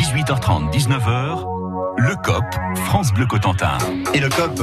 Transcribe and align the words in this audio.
18h30, 0.00 0.72
19h. 0.72 1.44
Le 1.98 2.16
COP, 2.24 2.42
France 2.86 3.12
Bleu 3.12 3.26
Cotentin. 3.26 3.76
Et 4.14 4.20
le 4.20 4.30
COP, 4.30 4.62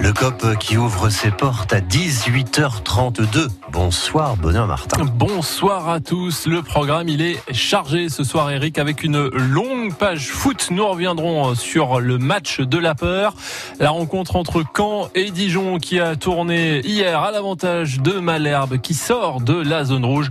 le 0.00 0.12
COP 0.12 0.58
qui 0.58 0.76
ouvre 0.76 1.08
ses 1.08 1.30
portes 1.30 1.72
à 1.72 1.78
18h32. 1.78 3.46
Bonsoir, 3.70 4.36
bonheur 4.36 4.66
Martin. 4.66 5.04
Bonsoir 5.04 5.88
à 5.88 6.00
tous. 6.00 6.48
Le 6.48 6.62
programme, 6.62 7.08
il 7.08 7.22
est 7.22 7.38
chargé 7.52 8.08
ce 8.08 8.24
soir, 8.24 8.50
Eric, 8.50 8.76
avec 8.78 9.04
une 9.04 9.28
longue 9.28 9.94
page 9.94 10.30
foot. 10.30 10.66
Nous 10.72 10.84
reviendrons 10.84 11.54
sur 11.54 12.00
le 12.00 12.18
match 12.18 12.58
de 12.58 12.78
la 12.78 12.96
peur. 12.96 13.34
La 13.78 13.90
rencontre 13.90 14.34
entre 14.34 14.64
Caen 14.76 15.08
et 15.14 15.30
Dijon 15.30 15.78
qui 15.78 16.00
a 16.00 16.16
tourné 16.16 16.80
hier 16.80 17.20
à 17.20 17.30
l'avantage 17.30 18.00
de 18.00 18.18
Malherbe 18.18 18.78
qui 18.78 18.94
sort 18.94 19.40
de 19.40 19.54
la 19.54 19.84
zone 19.84 20.04
rouge 20.04 20.28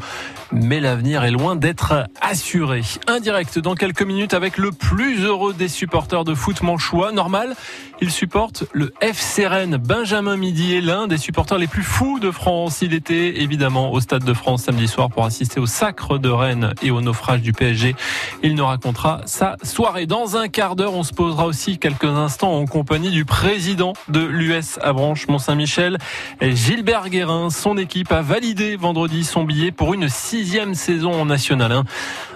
mais 0.52 0.80
l'avenir 0.80 1.24
est 1.24 1.32
loin 1.32 1.56
d'être 1.56 2.06
assuré. 2.20 2.82
Indirect 3.08 3.60
dans 3.60 3.76
quelques 3.76 4.02
minutes 4.02 4.34
avec 4.34 4.58
le 4.58 4.72
plus 4.72 5.24
heureux 5.24 5.54
des 5.54 5.68
supporters 5.68 6.24
de 6.24 6.34
foot 6.34 6.62
manchois. 6.62 7.12
Normal, 7.12 7.56
il 8.02 8.12
supporte 8.12 8.66
le 8.74 8.94
FC 9.02 9.48
Rennes. 9.48 9.78
Benjamin 9.78 10.38
Midi 10.38 10.76
est 10.76 10.82
l'un 10.82 11.08
des 11.08 11.18
supporters 11.18 11.58
les 11.58 11.68
plus 11.68 11.84
fous 11.84 12.20
de 12.20 12.32
France. 12.32 12.82
Il 12.82 12.94
était 12.94 13.42
évidemment 13.42 13.92
au 13.92 14.00
Stade 14.00 14.24
de 14.24 14.34
France 14.34 14.64
samedi 14.64 14.88
soir 14.88 15.10
pour 15.10 15.24
assister 15.24 15.60
au 15.60 15.66
sacre 15.66 16.18
de 16.18 16.30
Rennes 16.30 16.74
et 16.82 16.92
au 16.92 17.02
naufrage 17.02 17.42
du 17.42 17.54
PSG. 17.54 17.96
Il 18.44 18.56
nous 18.56 18.66
racontera 18.66 19.22
sa 19.26 19.56
soirée. 19.64 20.06
Dans 20.06 20.36
un 20.38 20.48
quart 20.48 20.76
d'heure, 20.76 20.94
on 20.94 21.04
se 21.04 21.14
posera 21.14 21.46
aussi 21.46 21.78
quelques 21.78 22.06
instants 22.06 22.54
en 22.58 22.66
compagnie 22.66 23.12
du 23.12 23.26
président 23.26 23.94
de 24.10 24.22
l'US 24.22 24.80
Avranches 24.82 25.28
Mont-Saint-Michel, 25.28 25.98
Gilbert 26.42 27.10
Guérin. 27.10 27.50
Son 27.50 27.78
équipe 27.78 28.12
a 28.12 28.22
validé 28.22 28.76
vendredi 28.76 29.24
son 29.24 29.44
billet 29.44 29.72
pour 29.72 29.94
une 29.94 30.10
sixième 30.42 30.74
saison 30.74 31.14
en 31.14 31.26
National 31.26 31.72
1. 31.72 31.84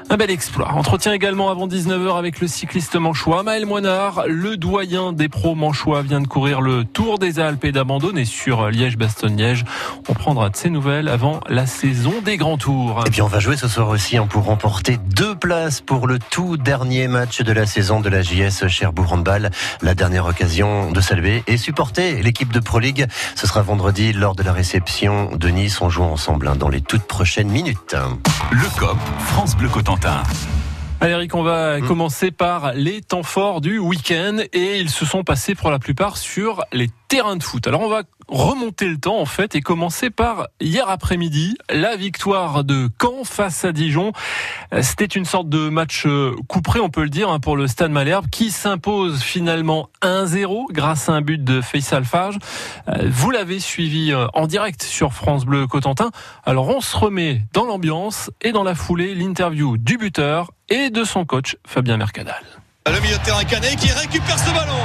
Un 0.08 0.18
bel 0.18 0.30
exploit. 0.30 0.72
Entretien 0.74 1.14
également 1.14 1.50
avant 1.50 1.68
19h 1.68 2.16
avec 2.16 2.40
le 2.40 2.48
cycliste 2.48 2.96
manchois 2.96 3.42
Maël 3.42 3.66
Moinard. 3.66 4.26
Le 4.28 4.56
doyen 4.56 5.14
des 5.14 5.30
pros 5.30 5.56
manchois 5.56 6.04
vient 6.04 6.22
de 6.22 6.28
courir 6.28 6.62
le 6.62 6.86
Tour 6.86 7.18
des 7.18 7.40
Alpes 7.40 7.66
et 7.66 7.72
d'abandonner 7.72 8.24
sur 8.24 8.70
Liège-Bastogne-Liège. 8.70 9.66
On 10.08 10.14
prendra 10.14 10.52
de 10.52 10.56
ses 10.56 10.70
nouvelles 10.70 11.10
avant 11.10 11.40
la 11.50 11.66
saison 11.66 12.14
des 12.24 12.38
grands 12.38 12.60
tours. 12.60 13.04
Et 13.08 13.10
puis 13.10 13.24
on 13.24 13.28
va 13.28 13.40
jouer 13.40 13.58
ce 13.58 13.68
soir 13.68 13.90
aussi 13.90 14.16
hein, 14.18 14.28
pour 14.28 14.44
remporter 14.44 14.98
deux 14.98 15.34
places 15.34 15.82
pour 15.82 16.06
le 16.06 16.20
tout 16.20 16.56
dernier 16.56 17.08
match 17.08 17.42
de 17.42 17.52
la 17.52 17.66
saison 17.66 18.00
de 18.00 18.10
la 18.10 18.22
JS 18.22 18.68
Cherbourg 18.68 19.12
Handball. 19.12 19.50
La 19.82 19.96
dernière 19.96 20.28
occasion 20.28 20.92
de 20.92 21.02
saluer 21.02 21.44
et 21.48 21.58
supporter 21.58 22.22
l'équipe 22.22 22.54
de 22.54 22.60
Pro 22.60 22.78
League. 22.78 23.08
Ce 23.36 23.48
sera 23.48 23.64
vendredi 23.64 24.14
lors 24.14 24.36
de 24.36 24.44
la 24.44 24.54
réception 24.54 25.36
de 25.36 25.50
Nice. 25.50 25.82
On 25.82 25.90
joue 25.90 26.04
ensemble 26.04 26.48
hein, 26.48 26.56
dans 26.56 26.70
les 26.70 26.82
toutes 26.82 27.06
prochaines 27.06 27.50
minutes. 27.50 27.95
Le 28.52 28.78
COP, 28.78 28.98
France 29.20 29.56
Bleu 29.56 29.70
Cotentin. 29.70 30.22
Allez 31.00 31.14
Eric, 31.14 31.34
on 31.34 31.44
va 31.44 31.80
hmm. 31.80 31.88
commencer 31.88 32.30
par 32.30 32.74
les 32.74 33.02
temps 33.02 33.24
forts 33.24 33.62
du 33.62 33.80
week-end 33.80 34.40
et 34.52 34.80
ils 34.80 34.90
se 34.90 35.06
sont 35.06 35.24
passés 35.24 35.56
pour 35.56 35.72
la 35.72 35.80
plupart 35.80 36.18
sur 36.18 36.66
les 36.74 36.90
terrains 37.08 37.38
de 37.38 37.44
foot. 37.44 37.66
Alors 37.68 37.80
on 37.80 37.88
va 37.88 38.04
remonter 38.28 38.88
le 38.88 38.98
temps 38.98 39.20
en 39.20 39.26
fait 39.26 39.56
et 39.56 39.62
commencer 39.62 40.10
par 40.10 40.48
hier 40.60 40.90
après-midi, 40.90 41.58
la 41.70 41.96
victoire 41.96 42.64
de 42.64 42.90
Caen 43.02 43.24
face 43.24 43.66
à 43.66 43.72
Dijon. 43.72 44.12
C'était 44.82 45.06
une 45.06 45.26
sorte 45.26 45.50
de 45.50 45.70
match 45.70 46.06
euh, 46.06 46.36
couperé, 46.48 46.80
on 46.80 46.90
peut 46.90 47.04
le 47.04 47.10
dire, 47.10 47.30
hein, 47.30 47.40
pour 47.40 47.56
le 47.56 47.68
Stade 47.68 47.92
Malherbe 47.92 48.28
qui 48.30 48.52
s'impose 48.52 49.22
finalement 49.22 49.90
1-0 50.02 50.72
grâce 50.72 51.10
à 51.10 51.14
un 51.14 51.22
but 51.22 51.44
de 51.44 51.62
Faisal 51.62 52.06
Fage. 52.06 52.38
Euh, 52.88 53.10
vous 53.10 53.32
l'avez 53.32 53.60
suivi 53.60 54.12
euh, 54.12 54.28
en 54.34 54.48
direct 54.48 54.84
sur 54.84 55.14
France 55.14 55.46
Bleu 55.46 55.68
Cotentin. 55.68 56.12
Alors 56.46 56.70
on 56.70 56.82
se 56.82 56.96
remet 56.98 57.42
dans 57.54 57.66
l'ambiance 57.66 58.32
et 58.42 58.52
dans 58.52 58.64
la 58.64 58.76
foulée 58.76 59.16
l'interview 59.16 59.78
du 59.78 59.98
buteur 59.98 60.52
et 60.70 60.90
de 60.90 61.04
son 61.04 61.26
coach 61.26 61.58
Fabien 61.66 61.98
Mercadal. 61.98 62.65
Le 62.88 63.00
milieu 63.00 63.18
de 63.18 63.24
terrain 63.24 63.44
Canet 63.44 63.76
qui 63.78 63.92
récupère 63.92 64.38
ce 64.38 64.52
ballon. 64.52 64.78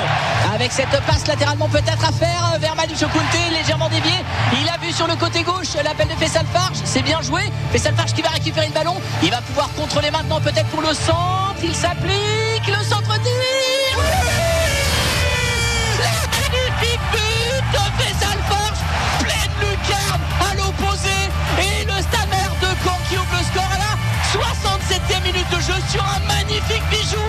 Avec 0.55 0.73
cette 0.73 0.89
passe 1.07 1.27
latéralement 1.27 1.69
peut-être 1.69 2.03
à 2.03 2.11
faire 2.11 2.57
vers 2.59 2.75
Manu 2.75 2.95
Chokunte, 2.97 3.23
légèrement 3.53 3.91
dévié. 3.91 4.15
Il 4.59 4.67
a 4.71 4.79
vu 4.79 4.91
sur 4.91 5.07
le 5.07 5.17
côté 5.17 5.43
gauche 5.43 5.75
l'appel 5.85 6.09
de 6.09 6.15
Fessal 6.15 6.47
Farge. 6.51 6.79
C'est 6.83 7.03
bien 7.03 7.21
joué. 7.21 7.43
Fessal 7.73 7.95
Farge 7.95 8.15
qui 8.15 8.23
va 8.23 8.31
récupérer 8.31 8.69
le 8.69 8.73
ballon. 8.73 8.97
Il 9.23 9.31
va 9.31 9.43
pouvoir 9.43 9.69
contrôler 9.75 10.11
maintenant 10.11 10.41
peut-être 10.41 10.69
pour 10.69 10.81
le 10.81 10.95
centre. 10.95 11.57
Il 11.63 11.75
s'applique. 11.75 12.67
Le 12.67 12.83
centre 12.85 13.13
tir. 13.21 13.99
Magnifique 16.33 17.01
but 17.13 18.10
sur 25.89 26.05
un 26.05 26.21
magnifique 26.27 26.83
bijou 26.91 27.21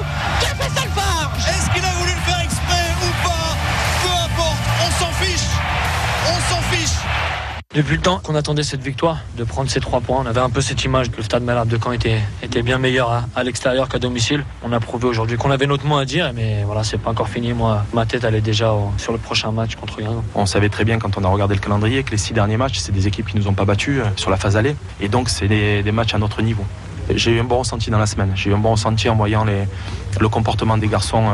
est-ce 1.47 1.69
qu'il 1.72 1.84
a 1.84 1.91
voulu 1.94 2.12
le 2.12 2.22
faire 2.22 2.40
exprès 2.44 2.88
ou 3.02 3.28
pas? 3.28 3.57
Peu 4.03 4.09
importe, 4.25 4.57
on 4.85 4.91
s'en 4.91 5.12
fiche. 5.13 5.47
On 6.28 6.53
s'en 6.53 6.62
fiche. 6.62 6.97
Depuis 7.74 7.96
le 7.96 8.02
temps 8.02 8.19
qu'on 8.19 8.35
attendait 8.35 8.63
cette 8.63 8.84
victoire, 8.84 9.19
de 9.38 9.44
prendre 9.44 9.69
ces 9.69 9.79
trois 9.79 10.02
points, 10.02 10.22
on 10.22 10.25
avait 10.25 10.40
un 10.40 10.50
peu 10.50 10.62
cette 10.62 10.84
image 10.84 11.09
que 11.09 11.18
le 11.18 11.24
stade 11.24 11.44
Malherbe 11.44 11.69
de 11.69 11.79
Caen 11.81 11.94
était, 11.94 12.19
était 12.44 12.62
bien 12.62 12.78
meilleur 12.78 13.24
à, 13.35 13.44
l'extérieur 13.44 13.90
qu'à 13.90 13.97
domicile. 13.97 14.44
On 14.63 14.72
a 14.72 14.79
prouvé 14.79 15.08
aujourd'hui 15.08 15.38
qu'on 15.38 15.52
avait 15.52 15.68
notre 15.68 15.85
mot 15.85 15.97
à 15.97 16.06
dire, 16.06 16.31
mais 16.35 16.63
voilà, 16.66 16.84
c'est 16.84 16.97
pas 16.97 17.09
encore 17.09 17.29
fini. 17.29 17.53
Moi, 17.53 17.84
ma 17.94 18.06
tête 18.06 18.23
allait 18.23 18.41
déjà 18.41 18.73
sur 18.97 19.13
le 19.13 19.18
prochain 19.18 19.52
match 19.52 19.75
contre 19.75 20.00
Guingamp. 20.00 20.23
On 20.35 20.46
savait 20.46 20.69
très 20.69 20.84
bien 20.84 21.00
quand 21.00 21.18
on 21.18 21.23
a 21.23 21.28
regardé 21.28 21.56
le 21.56 21.62
calendrier 21.62 22.03
que 22.03 22.12
les 22.12 22.18
six 22.18 22.34
derniers 22.34 22.58
matchs, 22.58 22.79
c'est 22.79 22.91
des 22.91 23.08
équipes 23.08 23.28
qui 23.28 23.38
nous 23.38 23.47
ont 23.47 23.53
pas 23.53 23.66
battus 23.66 24.02
euh, 24.02 24.09
sur 24.16 24.29
la 24.29 24.38
phase 24.38 24.58
allée, 24.58 24.75
et 25.00 25.08
donc 25.08 25.29
c'est 25.29 25.47
des 25.47 25.91
matchs 25.91 26.13
à 26.13 26.18
notre 26.18 26.41
niveau 26.41 26.66
j'ai 27.09 27.31
eu 27.31 27.39
un 27.39 27.44
bon 27.44 27.59
ressenti 27.59 27.89
dans 27.89 27.97
la 27.97 28.06
semaine. 28.06 28.31
J'ai 28.35 28.50
eu 28.50 28.53
un 28.53 28.57
bon 28.57 28.72
ressenti 28.72 29.09
en 29.09 29.16
voyant 29.16 29.45
le 29.45 30.29
comportement 30.29 30.78
des 30.78 30.88
garçons 30.88 31.29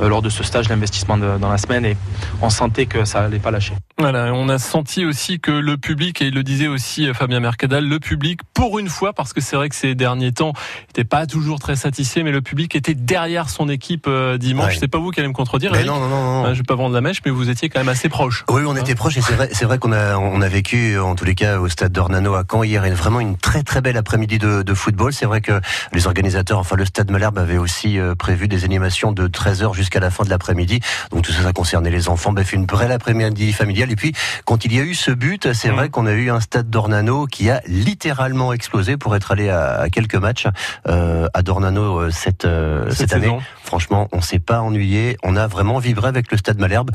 euh, 0.00 0.08
lors 0.08 0.22
de 0.22 0.28
ce 0.28 0.42
stage, 0.42 0.68
l'investissement 0.68 1.18
dans 1.18 1.50
la 1.50 1.58
semaine, 1.58 1.84
et 1.84 1.96
on 2.40 2.50
sentait 2.50 2.86
que 2.86 3.04
ça 3.04 3.20
allait 3.24 3.38
pas 3.38 3.50
lâcher. 3.50 3.74
Voilà, 4.00 4.32
on 4.34 4.48
a 4.48 4.58
senti 4.58 5.04
aussi 5.04 5.40
que 5.40 5.50
le 5.50 5.76
public, 5.76 6.22
et 6.22 6.26
il 6.26 6.34
le 6.34 6.42
disait 6.42 6.66
aussi 6.66 7.08
euh, 7.08 7.14
Fabien 7.14 7.40
Mercadal, 7.40 7.86
le 7.86 8.00
public, 8.00 8.40
pour 8.54 8.78
une 8.78 8.88
fois, 8.88 9.12
parce 9.12 9.32
que 9.32 9.40
c'est 9.40 9.56
vrai 9.56 9.68
que 9.68 9.74
ces 9.74 9.94
derniers 9.94 10.32
temps, 10.32 10.52
n'était 10.88 11.04
pas 11.04 11.26
toujours 11.26 11.58
très 11.58 11.76
satisfait, 11.76 12.22
mais 12.22 12.32
le 12.32 12.40
public 12.42 12.74
était 12.74 12.94
derrière 12.94 13.48
son 13.50 13.68
équipe 13.68 14.08
dimanche. 14.38 14.78
C'est 14.78 14.88
pas 14.88 14.98
vous 14.98 15.10
qui 15.10 15.20
allez 15.20 15.28
me 15.28 15.34
contredire. 15.34 15.72
Mais 15.72 15.84
non, 15.84 16.00
non, 16.00 16.08
non, 16.08 16.42
non. 16.42 16.54
Je 16.54 16.58
vais 16.58 16.64
pas 16.64 16.74
vendre 16.74 16.94
la 16.94 17.00
mèche, 17.00 17.20
mais 17.24 17.30
vous 17.30 17.50
étiez 17.50 17.68
quand 17.68 17.80
même 17.80 17.88
assez 17.88 18.08
proche. 18.08 18.44
Oui, 18.48 18.62
on 18.66 18.76
était 18.76 18.94
proche, 18.94 19.16
et 19.16 19.22
c'est 19.22 19.34
vrai, 19.34 19.48
c'est 19.52 19.64
vrai 19.64 19.78
qu'on 19.78 19.92
a, 19.92 20.16
on 20.16 20.40
a 20.40 20.48
vécu, 20.48 20.98
en 20.98 21.14
tous 21.14 21.24
les 21.24 21.34
cas, 21.34 21.58
au 21.58 21.68
stade 21.68 21.92
d'Ornano 21.92 22.34
à 22.34 22.44
Caen 22.50 22.64
hier, 22.64 22.82
vraiment 22.94 23.20
une 23.20 23.36
très 23.36 23.62
très 23.62 23.80
belle 23.80 23.96
après-midi 23.96 24.38
de, 24.38 24.62
de 24.62 24.74
football. 24.74 25.12
C'est 25.12 25.26
vrai 25.26 25.40
que 25.40 25.60
les 25.92 26.06
organisateurs, 26.06 26.58
enfin 26.58 26.76
le 26.76 26.84
Stade 26.84 27.10
Malherbe 27.10 27.38
avait 27.38 27.58
aussi 27.58 27.98
euh, 27.98 28.14
prévu 28.14 28.48
des 28.48 28.64
animations 28.64 29.12
de 29.12 29.28
13h 29.28 29.74
jusqu'à 29.74 30.00
la 30.00 30.10
fin 30.10 30.24
de 30.24 30.30
l'après-midi. 30.30 30.80
Donc 31.10 31.22
tout 31.22 31.32
ça, 31.32 31.42
ça 31.42 31.52
concernait 31.52 31.90
les 31.90 32.08
enfants. 32.08 32.32
Bref, 32.32 32.52
une 32.52 32.66
vraie 32.66 32.90
après-midi 32.90 33.52
familiale. 33.52 33.89
Et 33.90 33.96
puis, 33.96 34.12
quand 34.44 34.64
il 34.64 34.72
y 34.72 34.78
a 34.78 34.82
eu 34.82 34.94
ce 34.94 35.10
but, 35.10 35.52
c'est 35.52 35.70
mmh. 35.70 35.74
vrai 35.74 35.88
qu'on 35.90 36.06
a 36.06 36.12
eu 36.12 36.30
un 36.30 36.40
Stade 36.40 36.70
d'Ornano 36.70 37.26
qui 37.26 37.50
a 37.50 37.60
littéralement 37.66 38.52
explosé 38.52 38.96
pour 38.96 39.14
être 39.16 39.32
allé 39.32 39.50
à, 39.50 39.88
quelques 39.90 40.14
matchs 40.14 40.46
euh, 40.88 41.28
à 41.34 41.42
Dornano 41.42 41.98
euh, 41.98 42.10
cette, 42.10 42.46
cette, 42.90 43.12
année. 43.12 43.36
Franchement, 43.64 44.08
on 44.12 44.20
s'est 44.20 44.38
pas 44.38 44.60
ennuyé. 44.60 45.16
On 45.22 45.36
a 45.36 45.46
vraiment 45.46 45.78
vibré 45.78 46.08
avec 46.08 46.30
le 46.30 46.38
Stade 46.38 46.58
Malherbe. 46.58 46.90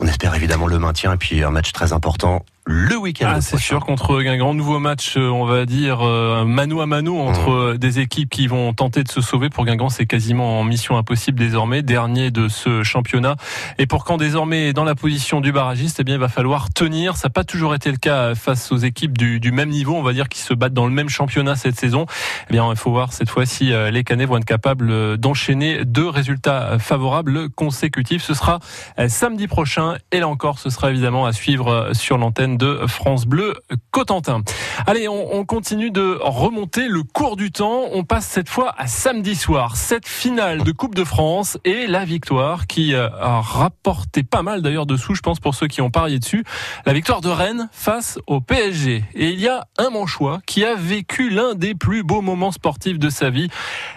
On 0.00 0.06
espère 0.06 0.34
évidemment 0.34 0.66
le 0.66 0.78
maintien 0.78 1.12
et 1.12 1.16
puis 1.16 1.42
un 1.42 1.50
match 1.50 1.72
très 1.72 1.92
important 1.92 2.44
le 2.70 2.96
week-end. 2.96 3.32
Ah, 3.34 3.40
c'est 3.40 3.58
sûr 3.58 3.80
contre 3.80 4.24
un 4.24 4.36
grand 4.36 4.54
nouveau 4.54 4.78
match, 4.78 5.16
euh, 5.16 5.28
on 5.28 5.44
va 5.44 5.66
dire 5.66 6.06
euh, 6.06 6.44
mano 6.44 6.80
à 6.80 6.86
mano 6.86 7.18
entre 7.18 7.50
mmh. 7.50 7.70
euh, 7.72 7.76
des 7.76 7.98
équipes 7.98 8.30
qui 8.30 8.46
vont 8.46 8.72
tenter 8.72 9.02
de 9.02 9.08
se 9.08 9.20
sauver. 9.20 9.50
Pour 9.50 9.64
Guingamp, 9.64 9.88
c'est 9.88 10.06
quasiment 10.06 10.60
en 10.60 10.64
mission 10.64 10.96
impossible 10.96 11.36
désormais, 11.36 11.82
dernier 11.82 12.30
de 12.30 12.46
ce 12.46 12.84
championnat. 12.84 13.34
Et 13.78 13.86
pour 13.86 14.04
quand 14.04 14.18
désormais 14.18 14.72
dans 14.72 14.84
la 14.84 14.94
position 14.94 15.40
du 15.40 15.50
barragiste, 15.50 15.98
eh 15.98 16.04
bien 16.04 16.14
il 16.14 16.20
va 16.20 16.28
falloir 16.28 16.72
tenir. 16.72 17.16
Ça 17.16 17.26
n'a 17.26 17.32
pas 17.32 17.42
toujours 17.42 17.74
été 17.74 17.90
le 17.90 17.96
cas 17.96 18.36
face 18.36 18.70
aux 18.70 18.76
équipes 18.76 19.18
du, 19.18 19.40
du, 19.40 19.50
même 19.50 19.70
niveau, 19.70 19.96
on 19.96 20.02
va 20.02 20.12
dire, 20.12 20.28
qui 20.28 20.38
se 20.38 20.54
battent 20.54 20.72
dans 20.72 20.86
le 20.86 20.92
même 20.92 21.08
championnat 21.08 21.56
cette 21.56 21.76
saison. 21.76 22.06
Eh 22.48 22.52
bien, 22.52 22.70
il 22.70 22.76
faut 22.76 22.92
voir 22.92 23.12
cette 23.12 23.30
fois 23.30 23.46
si 23.46 23.72
les 23.90 24.04
Canets 24.04 24.28
vont 24.28 24.36
être 24.36 24.44
capables 24.44 25.18
d'enchaîner 25.18 25.84
deux 25.84 26.08
résultats 26.08 26.78
favorables 26.78 27.50
consécutifs. 27.50 28.22
Ce 28.22 28.34
sera 28.34 28.60
samedi 29.08 29.48
prochain 29.48 29.96
et 30.12 30.20
là 30.20 30.28
encore, 30.28 30.60
ce 30.60 30.70
sera 30.70 30.90
évidemment 30.90 31.26
à 31.26 31.32
suivre 31.32 31.90
sur 31.94 32.16
l'antenne 32.16 32.59
de 32.60 32.86
France 32.86 33.24
Bleu 33.24 33.54
Cotentin. 33.90 34.42
Allez, 34.86 35.08
on, 35.08 35.44
continue 35.46 35.90
de 35.90 36.18
remonter 36.20 36.88
le 36.88 37.02
cours 37.02 37.36
du 37.36 37.50
temps. 37.50 37.84
On 37.92 38.04
passe 38.04 38.26
cette 38.26 38.50
fois 38.50 38.74
à 38.76 38.86
samedi 38.86 39.34
soir. 39.34 39.76
Cette 39.76 40.06
finale 40.06 40.62
de 40.62 40.70
Coupe 40.70 40.94
de 40.94 41.04
France 41.04 41.56
et 41.64 41.86
la 41.86 42.04
victoire 42.04 42.66
qui 42.66 42.94
euh, 42.94 43.08
a 43.18 43.40
rapporté 43.40 44.22
pas 44.22 44.42
mal 44.42 44.60
d'ailleurs 44.60 44.84
de 44.84 44.96
sous, 44.96 45.14
je 45.14 45.22
pense, 45.22 45.40
pour 45.40 45.54
ceux 45.54 45.68
qui 45.68 45.80
ont 45.80 45.90
parié 45.90 46.18
dessus. 46.18 46.44
La 46.84 46.92
victoire 46.92 47.22
de 47.22 47.30
Rennes 47.30 47.70
face 47.72 48.18
au 48.26 48.42
PSG. 48.42 49.04
Et 49.14 49.30
il 49.30 49.40
y 49.40 49.48
a 49.48 49.66
un 49.78 49.88
Manchois 49.88 50.40
qui 50.46 50.64
a 50.64 50.74
vécu 50.74 51.30
l'un 51.30 51.54
des 51.54 51.74
plus 51.74 52.02
beaux 52.02 52.20
moments 52.20 52.52
sportifs 52.52 52.98
de 52.98 53.08
sa 53.08 53.30
vie. 53.30 53.48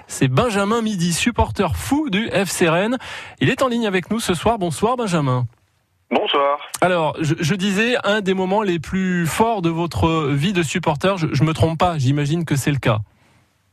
C'est 0.08 0.30
Benjamin 0.30 0.82
Midi, 0.82 1.12
supporter 1.12 1.76
fou 1.76 2.10
du 2.10 2.30
FC 2.30 2.70
Rennes. 2.70 2.98
Il 3.42 3.50
est 3.50 3.62
en 3.62 3.68
ligne 3.68 3.88
avec 3.88 4.10
nous 4.10 4.22
ce 4.22 4.34
soir. 4.34 4.58
Bonsoir 4.58 4.96
Benjamin. 4.96 5.46
Bonsoir. 6.14 6.60
Alors, 6.82 7.16
je, 7.20 7.56
disais, 7.56 7.96
un 8.04 8.22
des 8.22 8.34
moments 8.34 8.62
les 8.62 8.80
plus 8.80 9.26
forts 9.26 9.62
de 9.62 9.70
votre 9.70 10.28
vie 10.30 10.54
de 10.54 10.62
supporter, 10.62 11.18
je, 11.18 11.26
ne 11.26 11.48
me 11.48 11.54
trompe 11.54 11.80
pas, 11.80 11.98
j'imagine 11.98 12.46
que 12.46 12.56
c'est 12.56 12.72
le 12.72 12.78
cas. 12.78 13.00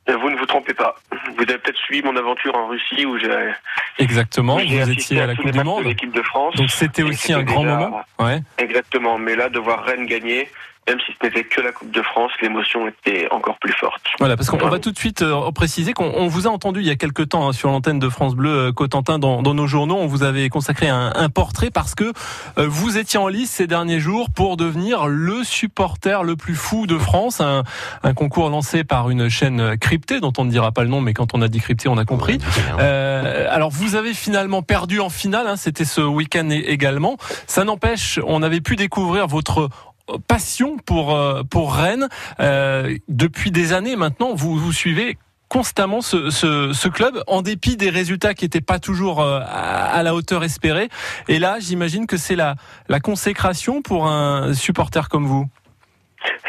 Vous 0.09 0.31
ne 0.31 0.37
vous 0.37 0.47
trompez 0.47 0.75
pas. 0.75 0.97
Vous 1.37 1.43
avez 1.43 1.59
peut-être 1.59 1.77
suivi 1.77 2.03
mon 2.03 2.17
aventure 2.17 2.55
en 2.57 2.67
Russie 2.69 3.05
où 3.05 3.19
j'ai 3.19 3.53
Exactement, 3.99 4.57
où 4.57 4.67
vous 4.67 4.91
étiez 4.91 5.21
à 5.21 5.27
la 5.27 5.37
Coupe 5.37 5.51
du 5.51 5.63
Monde. 5.63 5.85
de 5.85 5.89
l'équipe 5.91 6.13
de 6.15 6.23
France. 6.23 6.57
Donc 6.57 6.71
c'était 6.71 7.03
aussi 7.03 7.33
un 7.33 7.43
grand 7.43 7.63
déjà- 7.63 7.77
moment. 7.77 8.01
Ouais. 8.19 8.41
Exactement. 8.59 9.19
Mais 9.19 9.37
là, 9.37 9.49
de 9.51 9.59
voir 9.59 9.85
Rennes 9.85 10.07
gagner, 10.07 10.49
même 10.91 10.99
si 11.07 11.13
ce 11.13 11.25
n'était 11.25 11.45
que 11.45 11.61
la 11.61 11.71
Coupe 11.71 11.93
de 11.93 12.03
France, 12.03 12.33
l'émotion 12.43 12.89
était 12.89 13.29
encore 13.31 13.57
plus 13.61 13.73
forte. 13.73 14.03
Voilà, 14.19 14.37
parce 14.37 14.51
qu'on 14.51 14.61
on 14.61 14.69
va 14.69 14.81
tout 14.81 14.91
de 14.91 14.99
suite 14.99 15.23
euh, 15.23 15.51
préciser 15.53 15.93
qu'on 15.93 16.13
on 16.17 16.27
vous 16.27 16.49
a 16.49 16.51
entendu 16.51 16.81
il 16.81 16.87
y 16.87 16.91
a 16.91 16.97
quelques 16.97 17.29
temps 17.29 17.49
hein, 17.49 17.53
sur 17.53 17.71
l'antenne 17.71 18.01
de 18.01 18.09
France 18.09 18.35
Bleu 18.35 18.51
euh, 18.51 18.73
Cotentin 18.73 19.21
dans, 19.21 19.41
dans 19.41 19.55
nos 19.55 19.69
journaux. 19.69 19.97
On 19.97 20.07
vous 20.07 20.25
avait 20.25 20.49
consacré 20.49 20.89
un, 20.89 21.13
un 21.15 21.29
portrait 21.29 21.71
parce 21.71 21.95
que 21.95 22.13
euh, 22.59 22.67
vous 22.69 22.99
étiez 22.99 23.21
en 23.21 23.29
lice 23.29 23.53
ces 23.53 23.69
derniers 23.69 24.01
jours 24.01 24.31
pour 24.31 24.57
devenir 24.57 25.07
le 25.07 25.45
supporter 25.45 26.25
le 26.25 26.35
plus 26.35 26.57
fou 26.57 26.89
de 26.89 26.99
France. 26.99 27.41
Un, 27.41 27.63
un 28.03 28.15
concours 28.15 28.51
lancé 28.51 28.83
par 28.83 29.11
une 29.11 29.29
chaîne 29.29 29.79
cryptée 29.79 30.19
dont 30.19 30.33
on 30.39 30.45
ne 30.45 30.51
dira 30.51 30.73
pas 30.73 30.83
le 30.83 30.89
nom, 30.89 31.01
mais 31.01 31.15
quand 31.15 31.35
on 31.35 31.43
a 31.43 31.47
dit 31.47 31.61
crypté, 31.61 31.89
on 31.89 31.99
a 31.99 32.05
compris. 32.05 32.39
Euh, 32.81 33.47
alors 33.49 33.71
vous 33.71 33.95
avez 33.95 34.13
finalement 34.13 34.63
perdu 34.63 34.99
en 34.99 35.09
finale, 35.09 35.47
hein, 35.47 35.57
c'était 35.57 35.85
ce 35.85 36.01
week-end 36.01 36.49
également. 36.51 37.17
Ça 37.47 37.63
n'empêche, 37.63 38.19
on 38.27 38.43
avait 38.43 38.61
pu 38.61 38.75
découvrir 38.75 39.29
votre 39.29 39.69
passion 40.19 40.77
pour 40.79 41.15
euh, 41.15 41.43
pour 41.43 41.75
Rennes 41.75 42.09
Euh, 42.41 42.97
depuis 43.09 43.51
des 43.51 43.73
années 43.73 43.97
maintenant. 43.97 44.35
Vous 44.35 44.57
vous 44.57 44.73
suivez 44.73 45.17
constamment 45.49 46.01
ce, 46.01 46.31
ce, 46.31 46.73
ce 46.73 46.89
club 46.89 47.23
en 47.27 47.43
dépit 47.43 47.77
des 47.77 47.91
résultats 47.91 48.35
qui 48.35 48.45
n'étaient 48.45 48.61
pas 48.61 48.79
toujours 48.79 49.21
euh, 49.21 49.41
à, 49.41 49.87
à 49.87 50.03
la 50.05 50.15
hauteur 50.15 50.45
espérée. 50.45 50.89
Et 51.29 51.39
là, 51.41 51.57
j'imagine 51.59 52.07
que 52.07 52.17
c'est 52.17 52.37
la 52.37 52.55
la 52.89 53.01
consécration 53.01 53.83
pour 53.83 54.07
un 54.07 54.55
supporter 54.55 55.09
comme 55.09 55.27
vous. 55.27 55.47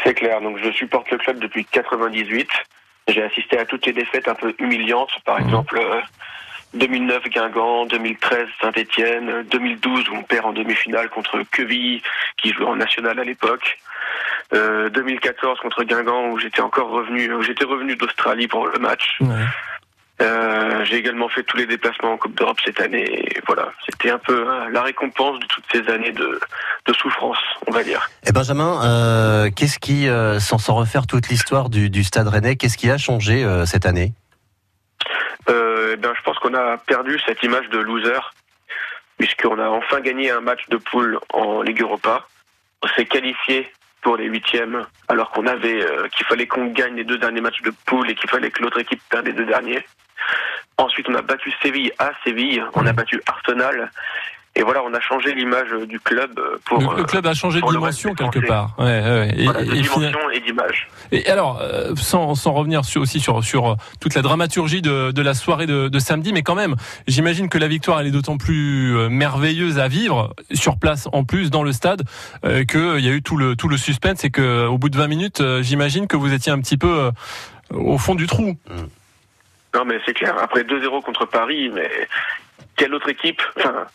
C'est 0.04 0.14
clair. 0.14 0.40
Donc, 0.40 0.58
je 0.62 0.70
supporte 0.72 1.10
le 1.10 1.18
club 1.18 1.40
depuis 1.40 1.64
98. 1.64 2.48
J'ai 3.08 3.22
assisté 3.24 3.58
à 3.58 3.64
toutes 3.64 3.84
les 3.86 3.92
défaites 3.92 4.28
un 4.28 4.34
peu 4.34 4.54
humiliantes. 4.60 5.10
Par 5.24 5.38
Mhm. 5.40 5.46
exemple, 5.46 5.78
euh, 5.78 6.00
2009 6.74 7.24
Guingamp, 7.24 7.86
2013 7.86 8.46
Saint-Étienne, 8.60 9.44
2012 9.50 10.08
où 10.08 10.14
on 10.14 10.22
perd 10.22 10.46
en 10.46 10.52
demi-finale 10.52 11.08
contre 11.10 11.42
Quevilly 11.50 12.02
qui 12.40 12.52
jouait 12.52 12.66
en 12.66 12.76
national 12.76 13.18
à 13.18 13.24
l'époque. 13.24 13.78
Euh, 14.54 14.90
2014 14.90 15.60
contre 15.60 15.84
Guingamp 15.84 16.30
où 16.30 16.38
j'étais 16.38 16.60
encore 16.60 16.90
revenu, 16.90 17.32
où 17.32 17.42
j'étais 17.42 17.64
revenu 17.64 17.96
d'Australie 17.96 18.48
pour 18.48 18.66
le 18.66 18.78
match. 18.78 19.18
Euh, 20.20 20.84
j'ai 20.84 20.96
également 20.96 21.28
fait 21.28 21.42
tous 21.42 21.56
les 21.56 21.66
déplacements 21.66 22.12
en 22.12 22.16
Coupe 22.16 22.36
d'Europe 22.36 22.58
cette 22.64 22.80
année. 22.80 23.04
Et 23.04 23.40
voilà, 23.46 23.72
c'était 23.88 24.10
un 24.10 24.18
peu 24.18 24.46
hein, 24.48 24.68
la 24.70 24.82
récompense 24.82 25.40
de 25.40 25.46
toutes 25.46 25.64
ces 25.72 25.88
années 25.90 26.12
de, 26.12 26.38
de 26.86 26.92
souffrance, 26.92 27.38
on 27.66 27.72
va 27.72 27.82
dire. 27.82 28.08
Et 28.26 28.32
Benjamin, 28.32 28.80
euh, 28.84 29.50
qu'est-ce 29.54 29.78
qui, 29.78 30.08
euh, 30.08 30.38
sans 30.38 30.58
s'en 30.58 30.74
refaire 30.74 31.06
toute 31.06 31.28
l'histoire 31.28 31.70
du, 31.70 31.90
du 31.90 32.04
Stade 32.04 32.28
Rennais, 32.28 32.56
qu'est-ce 32.56 32.76
qui 32.76 32.90
a 32.90 32.98
changé 32.98 33.42
euh, 33.44 33.66
cette 33.66 33.86
année? 33.86 34.12
Euh, 35.48 35.96
ben, 35.96 36.12
je 36.16 36.22
pense 36.22 36.38
qu'on 36.38 36.54
a 36.54 36.76
perdu 36.78 37.18
cette 37.26 37.42
image 37.42 37.68
de 37.70 37.78
loser, 37.78 38.20
puisqu'on 39.18 39.58
a 39.58 39.68
enfin 39.68 40.00
gagné 40.00 40.30
un 40.30 40.40
match 40.40 40.68
de 40.68 40.76
poule 40.76 41.18
en 41.32 41.62
Ligue 41.62 41.82
Europa. 41.82 42.26
On 42.82 42.88
s'est 42.88 43.06
qualifié 43.06 43.72
pour 44.02 44.16
les 44.16 44.26
huitièmes, 44.26 44.86
alors 45.08 45.30
qu'on 45.30 45.46
avait 45.46 45.82
euh, 45.82 46.08
qu'il 46.08 46.26
fallait 46.26 46.46
qu'on 46.46 46.66
gagne 46.66 46.96
les 46.96 47.04
deux 47.04 47.18
derniers 47.18 47.40
matchs 47.40 47.62
de 47.62 47.72
poule 47.86 48.10
et 48.10 48.14
qu'il 48.14 48.28
fallait 48.28 48.50
que 48.50 48.62
l'autre 48.62 48.80
équipe 48.80 49.00
perde 49.08 49.26
les 49.26 49.32
deux 49.32 49.46
derniers. 49.46 49.84
Ensuite, 50.76 51.08
on 51.08 51.14
a 51.14 51.22
battu 51.22 51.52
Séville 51.62 51.92
à 51.98 52.10
Séville, 52.24 52.64
on 52.74 52.86
a 52.86 52.92
battu 52.92 53.20
Arsenal. 53.26 53.90
Et 54.54 54.62
voilà, 54.62 54.82
on 54.84 54.92
a 54.92 55.00
changé 55.00 55.32
l'image 55.34 55.70
du 55.88 55.98
club 55.98 56.38
pour. 56.66 56.78
Le, 56.78 56.98
le 56.98 57.04
club 57.04 57.26
a 57.26 57.32
changé 57.32 57.60
de 57.62 57.66
dimension 57.66 58.14
quelque 58.14 58.46
part. 58.46 58.74
Ouais, 58.78 58.84
ouais. 58.84 59.34
Et, 59.38 59.44
Voilà, 59.44 59.64
de 59.64 59.74
et- 59.74 59.80
dimension 59.80 60.30
et 60.30 60.40
d'image. 60.40 60.88
Et 61.10 61.26
alors, 61.30 61.58
euh, 61.62 61.94
sans, 61.96 62.34
sans 62.34 62.52
revenir 62.52 62.84
sur, 62.84 63.00
aussi 63.00 63.18
sur, 63.18 63.42
sur 63.42 63.70
euh, 63.70 63.74
toute 63.98 64.14
la 64.14 64.20
dramaturgie 64.20 64.82
de, 64.82 65.10
de 65.10 65.22
la 65.22 65.32
soirée 65.32 65.64
de, 65.64 65.88
de 65.88 65.98
samedi, 65.98 66.34
mais 66.34 66.42
quand 66.42 66.54
même, 66.54 66.76
j'imagine 67.08 67.48
que 67.48 67.56
la 67.56 67.66
victoire 67.66 68.00
elle 68.00 68.08
est 68.08 68.10
d'autant 68.10 68.36
plus 68.36 68.94
euh, 68.94 69.08
merveilleuse 69.08 69.78
à 69.78 69.88
vivre 69.88 70.34
sur 70.52 70.78
place 70.78 71.08
en 71.12 71.24
plus 71.24 71.50
dans 71.50 71.62
le 71.62 71.72
stade 71.72 72.02
euh, 72.44 72.64
qu'il 72.64 73.00
y 73.04 73.08
a 73.08 73.12
eu 73.12 73.22
tout 73.22 73.38
le 73.38 73.56
tout 73.56 73.68
le 73.68 73.78
suspense 73.78 74.22
et 74.24 74.30
que 74.30 74.66
au 74.66 74.76
bout 74.76 74.90
de 74.90 74.98
20 74.98 75.06
minutes, 75.08 75.40
euh, 75.40 75.62
j'imagine 75.62 76.06
que 76.06 76.16
vous 76.18 76.32
étiez 76.34 76.52
un 76.52 76.60
petit 76.60 76.76
peu 76.76 76.88
euh, 77.04 77.10
au 77.70 77.96
fond 77.96 78.14
du 78.14 78.26
trou. 78.26 78.54
Non, 79.74 79.86
mais 79.86 79.98
c'est 80.04 80.12
clair. 80.12 80.34
Après 80.42 80.62
2-0 80.62 81.02
contre 81.02 81.24
Paris, 81.24 81.70
mais 81.74 81.90
quelle 82.76 82.92
autre 82.94 83.08
équipe? 83.08 83.40
Enfin, 83.58 83.86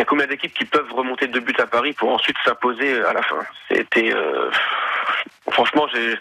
il 0.00 0.04
y 0.04 0.06
a 0.06 0.06
combien 0.06 0.26
d'équipes 0.26 0.54
qui 0.54 0.64
peuvent 0.64 0.90
remonter 0.94 1.26
deux 1.26 1.40
buts 1.40 1.52
à 1.58 1.66
Paris 1.66 1.92
pour 1.92 2.10
ensuite 2.10 2.36
s'imposer 2.42 3.02
à 3.04 3.12
la 3.12 3.20
fin? 3.20 3.36
C'était 3.70 4.10
euh, 4.14 4.50
franchement, 5.50 5.86
j'ai 5.92 6.14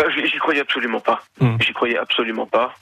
euh, 0.00 0.10
j'y 0.24 0.38
croyais 0.38 0.62
absolument 0.62 1.00
pas. 1.00 1.20
Mm. 1.40 1.56
J'y 1.60 1.74
croyais 1.74 1.98
absolument 1.98 2.46
pas. 2.46 2.72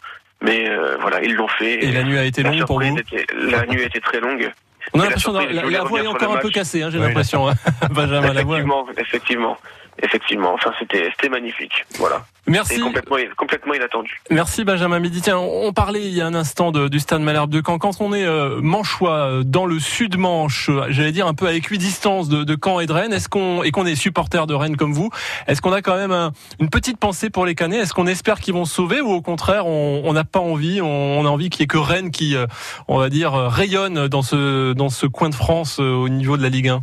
Mais 0.41 0.71
euh, 0.71 0.97
voilà, 1.01 1.21
ils 1.25 1.35
l'ont 1.35 1.49
fait. 1.49 1.85
Et 1.85 1.91
la 1.91 2.05
nuit 2.05 2.17
a 2.17 2.23
été 2.25 2.45
longue 2.45 2.65
pour 2.65 2.81
vous? 2.81 2.97
était- 2.97 3.27
La 3.35 3.67
nuit 3.67 3.83
a 3.83 3.87
été 3.87 4.01
très 4.01 4.21
longue. 4.21 4.53
On 4.95 5.01
a 5.01 5.03
la 5.03 5.09
l'impression 5.09 5.33
la, 5.33 5.63
la 5.69 5.83
voix 5.83 6.01
est 6.01 6.07
encore 6.07 6.37
un 6.37 6.39
peu 6.39 6.51
cassée, 6.51 6.85
hein, 6.85 6.91
j'ai 6.93 6.99
Oui, 6.99 7.07
l'impression. 7.07 7.49
hein. 7.49 7.55
Benjamin, 7.91 8.33
la 8.33 8.45
voix. 8.45 8.59
Effectivement, 8.59 8.87
effectivement, 8.97 9.59
effectivement. 10.03 10.53
Enfin, 10.55 10.73
c'était 10.79 11.11
c'était 11.17 11.29
magnifique. 11.29 11.85
Voilà. 11.99 12.25
Merci. 12.47 12.81
complètement 12.81 13.17
complètement 13.37 13.75
inattendu. 13.75 14.21
Merci 14.31 14.65
Benjamin 14.65 14.99
Midi. 14.99 15.21
Tiens, 15.21 15.39
on 15.39 15.73
parlait 15.73 16.03
il 16.03 16.13
y 16.15 16.21
a 16.21 16.27
un 16.27 16.35
instant 16.35 16.73
de- 16.73 16.89
du 16.89 16.99
stade 16.99 17.21
Malherbe 17.21 17.51
de 17.51 17.63
Caen. 17.65 17.79
Quand 17.79 18.01
on 18.01 18.13
est 18.13 18.25
euh, 18.25 18.61
manchois 18.61 19.27
euh, 19.27 19.43
dans 19.45 19.67
le 19.67 19.79
sud 19.79 20.17
Manche, 20.17 20.69
euh, 20.71 20.87
j'allais 20.89 21.13
dire 21.13 21.27
un 21.29 21.35
peu 21.35 21.47
à 21.47 21.53
équidistance 21.53 22.29
de, 22.29 22.43
de 22.43 22.57
Caen 22.63 22.81
et 22.81 22.87
de 22.87 22.93
Rennes, 22.93 23.13
est-ce 23.13 23.29
qu'on 23.29 23.63
et 23.63 23.71
qu'on 23.71 23.87
est 23.87 23.95
supporter 23.95 24.47
de 24.47 24.55
Rennes 24.55 24.77
comme 24.77 24.93
vous, 24.93 25.11
est-ce 25.47 25.61
qu'on 25.63 25.73
a 25.73 25.83
quand 25.83 25.97
même 25.97 26.13
un- 26.13 26.33
une 26.59 26.71
petite 26.71 26.99
pensée 26.99 27.31
pour 27.31 27.47
les 27.47 27.55
Canets 27.55 27.83
Est-ce 27.83 27.93
qu'on 27.95 28.07
espère 28.09 28.41
qu'ils 28.41 28.55
vont 28.55 28.65
se 28.65 28.75
sauver 28.75 29.01
ou 29.01 29.11
au 29.11 29.21
contraire 29.23 29.67
on 29.67 30.13
n'a 30.13 30.25
pas 30.25 30.41
envie, 30.41 30.81
on, 30.81 31.21
on 31.21 31.27
a 31.27 31.29
envie 31.29 31.51
qu'il 31.51 31.61
y 31.61 31.65
ait 31.65 31.67
que 31.69 31.79
Rennes 31.79 32.11
qui, 32.11 32.35
euh, 32.35 32.47
on 32.89 32.99
va 32.99 33.11
dire, 33.11 33.33
rayonne 33.33 34.09
dans 34.09 34.23
ce 34.23 34.73
dans 34.73 34.89
ce 34.89 35.07
coin 35.07 35.29
de 35.29 35.35
France 35.35 35.79
euh, 35.79 35.93
au 35.93 36.09
niveau 36.09 36.37
de 36.37 36.43
la 36.43 36.49
Ligue 36.49 36.69
1 36.69 36.83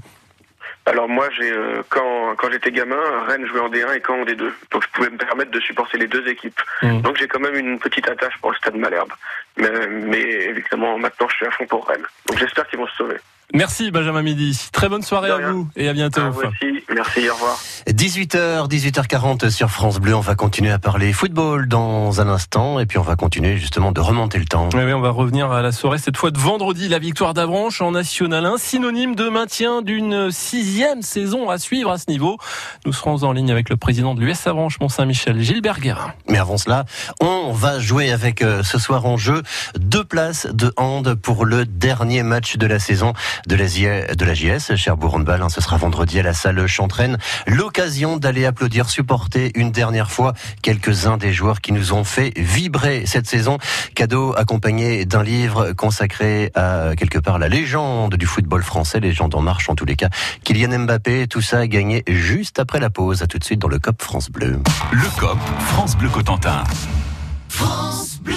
Alors 0.88 1.10
moi, 1.10 1.28
j'ai 1.38 1.52
euh, 1.52 1.84
quand 1.90 2.36
quand 2.38 2.50
j'étais 2.50 2.72
gamin, 2.72 2.96
Rennes 3.28 3.46
jouait 3.46 3.60
en 3.60 3.70
D1 3.70 3.94
et 3.98 4.02
Caen 4.06 4.22
en 4.22 4.26
D2, 4.26 4.52
donc 4.72 4.84
je 4.84 4.88
pouvais 4.94 5.10
me 5.10 5.18
permettre 5.18 5.52
de 5.52 5.60
supporter 5.60 5.98
les 5.98 6.08
deux 6.08 6.26
équipes. 6.30 6.60
Mhm. 6.82 7.02
Donc 7.02 7.18
j'ai 7.18 7.28
quand 7.28 7.42
même 7.42 7.56
une 7.56 7.78
petite 7.78 8.08
attache 8.08 8.38
pour 8.40 8.52
le 8.52 8.58
Stade 8.58 8.76
Malherbe. 8.76 9.12
Mais, 9.58 9.70
mais 9.88 10.22
évidemment, 10.22 10.98
maintenant, 10.98 11.28
je 11.28 11.36
suis 11.36 11.46
à 11.46 11.52
fond 11.52 11.66
pour 11.68 11.86
Rennes. 11.88 12.06
Donc 12.28 12.38
j'espère 12.38 12.66
qu'ils 12.70 12.80
vont 12.80 12.88
se 12.88 12.96
sauver. 12.96 13.18
Merci 13.54 13.92
Benjamin 13.92 14.24
Midi. 14.24 14.60
Très 14.74 14.90
bonne 14.90 15.04
soirée 15.04 15.32
à 15.32 15.52
vous 15.52 15.70
et 15.78 15.88
à 15.88 15.94
bientôt. 15.94 16.20
À 16.20 16.30
vous 16.30 16.42
aussi. 16.42 16.84
Merci. 16.94 17.30
Au 17.30 17.34
revoir. 17.34 17.58
18h, 17.88 18.68
18h40 18.70 19.50
sur 19.50 19.70
France 19.70 20.00
Bleu. 20.00 20.16
On 20.16 20.20
va 20.20 20.36
continuer 20.36 20.72
à 20.72 20.80
parler 20.80 21.14
football 21.14 21.70
dans 21.70 22.20
un 22.20 22.28
instant. 22.28 22.80
Et 22.82 22.86
puis 22.86 22.98
on 22.98 23.04
va 23.04 23.16
continuer 23.16 23.56
justement 23.56 23.94
de 23.94 24.02
remonter 24.02 24.38
le 24.38 24.46
temps. 24.46 24.68
Oui, 24.74 24.82
oui, 24.84 24.92
on 24.92 25.00
va 25.00 25.12
revenir 25.12 25.50
à 25.54 25.62
la 25.62 25.72
soirée, 25.72 25.98
cette 25.98 26.18
fois 26.18 26.32
de 26.32 26.38
vendredi, 26.38 26.90
la 26.90 27.00
victoire 27.00 27.34
d'Avranches 27.34 27.82
en 27.82 27.92
National 27.92 28.46
1, 28.46 28.58
synonyme 28.58 29.16
de 29.16 29.30
maintien 29.30 29.82
d'une 29.82 30.30
sixième 30.30 31.02
saison 31.02 31.50
à 31.50 31.58
suivre 31.58 31.92
à 31.92 31.98
ce 31.98 32.10
niveau. 32.10 32.38
Nous 32.86 32.92
serons 32.92 33.24
en 33.24 33.32
ligne 33.32 33.52
avec 33.52 33.70
le 33.70 33.78
président 33.78 34.14
de 34.14 34.20
l'US 34.20 34.46
Avranches, 34.46 34.78
Mont-Saint-Michel, 34.82 35.40
Gilbert 35.40 35.80
Guérin. 35.80 36.14
Mais 36.28 36.38
avant 36.38 36.58
cela, 36.58 36.84
on 37.22 37.54
va 37.54 37.80
jouer 37.80 38.12
avec 38.12 38.42
euh, 38.42 38.62
ce 38.64 38.78
soir 38.78 39.06
en 39.06 39.16
jeu 39.16 39.42
deux 39.80 40.04
places 40.04 40.48
de 40.48 40.74
hand 40.76 41.16
pour 41.16 41.46
le 41.46 41.66
dernier 41.66 42.24
match 42.24 42.58
de 42.58 42.68
la 42.68 42.80
saison 42.80 43.14
de 43.46 43.56
la, 43.56 43.66
JS, 43.68 44.16
de 44.16 44.26
la 44.26 44.34
JS, 44.34 44.76
Cherbourg 44.76 45.16
Handball. 45.16 45.42
hein. 45.42 45.50
Ce 45.50 45.62
sera 45.62 45.78
vendredi 45.78 46.20
à 46.20 46.24
la 46.24 46.34
salle 46.34 46.66
Chantraine. 46.68 47.18
L'occasion 47.46 48.18
d'aller 48.18 48.46
applaudir, 48.46 48.90
supporter 48.90 49.52
une 49.56 49.72
dernière 49.72 50.10
fois 50.10 50.34
quelques-uns 50.62 51.18
des 51.18 51.34
joueurs 51.34 51.62
qui 51.62 51.72
nous 51.72 51.94
ont 51.94 52.04
fait 52.04 52.34
vibrer 52.38 53.06
cette 53.06 53.28
saison. 53.28 53.58
Cadeau 53.96 54.34
accompagné 54.38 55.06
d'un 55.06 55.24
livre 55.24 55.74
consacré 55.74 56.52
à 56.56 56.92
quelque 56.98 57.20
part 57.20 57.40
la 57.40 57.48
légende 57.48 58.16
du 58.16 58.26
football 58.26 58.64
français, 58.64 59.00
légende 59.00 59.36
en 59.36 59.42
marche 59.42 59.70
en 59.70 59.76
tous 59.76 59.86
les 59.86 59.96
cas. 59.96 60.10
Kylian 60.44 60.80
Mbappé, 60.80 61.28
tout 61.28 61.42
ça 61.42 61.60
a 61.60 61.68
gagné 61.68 62.04
juste 62.08 62.60
après 62.60 62.80
la 62.80 62.90
pause. 62.90 63.22
À 63.22 63.28
tout 63.28 63.38
de 63.40 63.44
suite 63.44 63.60
dans 63.60 63.68
le 63.68 63.80
COP 63.80 64.02
France 64.02 64.30
Bleu. 64.30 64.60
Le 64.92 65.20
COP 65.20 65.40
France 65.60 65.96
Bleu 65.98 66.10
Cotentin. 66.10 66.64
France 67.50 68.20
Bleu 68.22 68.36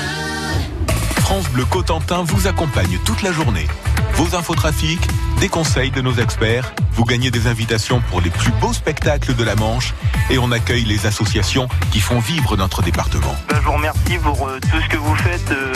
Cotentin 1.71 2.25
vous 2.25 2.49
accompagne 2.49 2.99
toute 3.05 3.23
la 3.23 3.33
journée. 3.33 3.67
Vos 4.15 4.35
infotrafics, 4.35 5.07
des 5.39 5.49
conseils 5.49 5.91
de 5.91 6.01
nos 6.01 6.15
experts, 6.15 6.75
vous 6.93 7.05
gagnez 7.05 7.31
des 7.31 7.47
invitations 7.47 8.03
pour 8.11 8.21
les 8.21 8.31
plus 8.31 8.51
beaux 8.61 8.73
spectacles 8.73 9.35
de 9.35 9.45
la 9.45 9.55
Manche 9.55 9.95
et 10.31 10.39
on 10.39 10.51
accueille 10.51 10.85
les 10.85 11.07
associations 11.07 11.69
qui 11.93 12.01
font 12.01 12.19
vivre 12.19 12.57
notre 12.57 12.83
département. 12.83 13.35
Ben, 13.49 13.57
je 13.61 13.67
vous 13.67 13.73
remercie 13.73 14.19
pour 14.23 14.49
euh, 14.49 14.59
tout 14.61 14.81
ce 14.83 14.89
que 14.89 14.97
vous 14.97 15.15
faites 15.15 15.51
euh, 15.53 15.73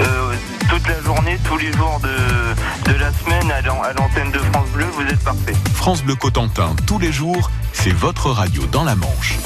euh, 0.00 0.34
toute 0.70 0.88
la 0.88 1.00
journée, 1.02 1.38
tous 1.44 1.58
les 1.58 1.72
jours 1.72 2.00
de, 2.02 2.90
de 2.90 2.98
la 2.98 3.12
semaine 3.12 3.50
à 3.50 3.60
l'antenne 3.60 4.32
de 4.32 4.38
France 4.38 4.68
Bleu. 4.72 4.86
Vous 4.92 5.02
êtes 5.02 5.22
parfait. 5.22 5.54
France 5.74 6.02
Bleu 6.02 6.14
Cotentin, 6.14 6.74
tous 6.86 6.98
les 6.98 7.12
jours, 7.12 7.50
c'est 7.72 7.92
votre 7.92 8.30
radio 8.30 8.64
dans 8.72 8.84
la 8.84 8.96
Manche. 8.96 9.38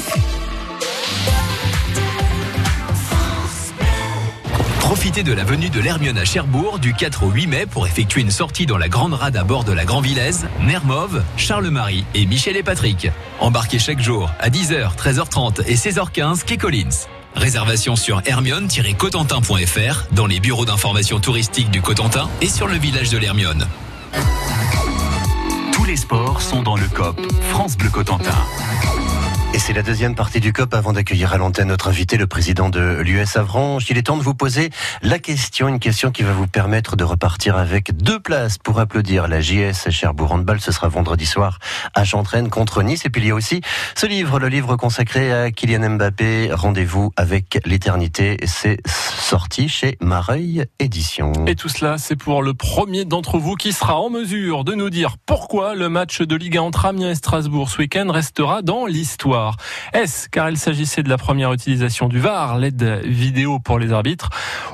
Profitez 4.89 5.21
de 5.21 5.33
la 5.33 5.43
venue 5.43 5.69
de 5.69 5.79
l'Hermione 5.79 6.17
à 6.17 6.25
Cherbourg 6.25 6.79
du 6.79 6.95
4 6.95 7.21
au 7.21 7.29
8 7.29 7.45
mai 7.45 7.65
pour 7.67 7.85
effectuer 7.85 8.21
une 8.21 8.31
sortie 8.31 8.65
dans 8.65 8.79
la 8.79 8.89
grande 8.89 9.13
rade 9.13 9.37
à 9.37 9.43
bord 9.43 9.63
de 9.63 9.71
la 9.71 9.85
Grand 9.85 10.01
Villaise, 10.01 10.47
Nermove, 10.61 11.21
Charles-Marie 11.37 12.05
et 12.15 12.25
Michel 12.25 12.57
et 12.57 12.63
Patrick. 12.63 13.07
Embarquez 13.39 13.77
chaque 13.77 13.99
jour 13.99 14.31
à 14.39 14.49
10h, 14.49 14.95
13h30 14.95 15.61
et 15.67 15.75
16h15 15.75 16.43
quai 16.43 16.57
Collins. 16.57 17.05
Réservation 17.35 17.95
sur 17.95 18.23
hermione-cotentin.fr, 18.25 20.07
dans 20.11 20.25
les 20.25 20.39
bureaux 20.39 20.65
d'information 20.65 21.19
touristique 21.19 21.69
du 21.69 21.83
Cotentin 21.83 22.27
et 22.41 22.49
sur 22.49 22.65
le 22.65 22.73
village 22.73 23.11
de 23.11 23.19
l'Hermione. 23.19 23.67
Tous 25.71 25.85
les 25.85 25.97
sports 25.97 26.41
sont 26.41 26.63
dans 26.63 26.75
le 26.75 26.87
COP 26.87 27.21
France 27.51 27.77
Bleu 27.77 27.91
Cotentin. 27.91 28.33
Et 29.51 29.57
c'est 29.57 29.73
la 29.73 29.81
deuxième 29.81 30.13
partie 30.13 30.39
du 30.39 30.53
COP 30.53 30.75
avant 30.75 30.93
d'accueillir 30.93 31.33
à 31.33 31.37
l'antenne 31.39 31.69
notre 31.69 31.87
invité, 31.87 32.17
le 32.17 32.27
président 32.27 32.69
de 32.69 33.01
l'US 33.01 33.35
Avranches. 33.35 33.89
Il 33.89 33.97
est 33.97 34.03
temps 34.03 34.15
de 34.15 34.21
vous 34.21 34.35
poser 34.35 34.69
la 35.01 35.17
question, 35.17 35.67
une 35.67 35.79
question 35.79 36.11
qui 36.11 36.21
va 36.21 36.33
vous 36.33 36.45
permettre 36.45 36.95
de 36.95 37.03
repartir 37.03 37.57
avec 37.57 37.97
deux 37.97 38.19
places 38.19 38.59
pour 38.59 38.79
applaudir 38.79 39.27
la 39.27 39.41
JS 39.41 39.89
Cherbourg 39.89 40.33
Handball. 40.33 40.61
Ce 40.61 40.71
sera 40.71 40.87
vendredi 40.87 41.25
soir 41.25 41.57
à 41.95 42.03
Chantraine 42.03 42.49
contre 42.49 42.83
Nice. 42.83 43.05
Et 43.05 43.09
puis 43.09 43.23
il 43.23 43.27
y 43.27 43.31
a 43.31 43.35
aussi 43.35 43.61
ce 43.95 44.05
livre, 44.05 44.37
le 44.37 44.49
livre 44.49 44.75
consacré 44.75 45.33
à 45.33 45.49
Kylian 45.49 45.95
Mbappé, 45.95 46.51
Rendez-vous 46.53 47.11
avec 47.17 47.59
l'éternité. 47.65 48.37
C'est 48.45 48.77
sorti 48.85 49.67
chez 49.67 49.97
Mareuil 49.99 50.65
Édition. 50.77 51.33
Et 51.47 51.55
tout 51.55 51.69
cela, 51.69 51.97
c'est 51.97 52.15
pour 52.15 52.43
le 52.43 52.53
premier 52.53 53.03
d'entre 53.03 53.39
vous 53.39 53.55
qui 53.55 53.73
sera 53.73 53.99
en 53.99 54.11
mesure 54.11 54.63
de 54.63 54.75
nous 54.75 54.91
dire 54.91 55.15
pourquoi 55.25 55.73
le 55.73 55.89
match 55.89 56.21
de 56.21 56.35
Ligue 56.35 56.57
1 56.57 56.61
entre 56.61 56.85
Amiens 56.85 57.09
et 57.09 57.15
Strasbourg 57.15 57.67
ce 57.67 57.79
week-end 57.79 58.11
restera 58.11 58.61
dans 58.61 58.85
l'histoire. 58.85 59.38
Est-ce 59.93 60.29
car 60.29 60.49
il 60.49 60.57
s'agissait 60.57 61.03
de 61.03 61.09
la 61.09 61.17
première 61.17 61.53
utilisation 61.53 62.07
du 62.07 62.19
VAR, 62.19 62.57
l'aide 62.57 63.01
vidéo 63.05 63.59
pour 63.59 63.79
les 63.79 63.91
arbitres, 63.91 64.29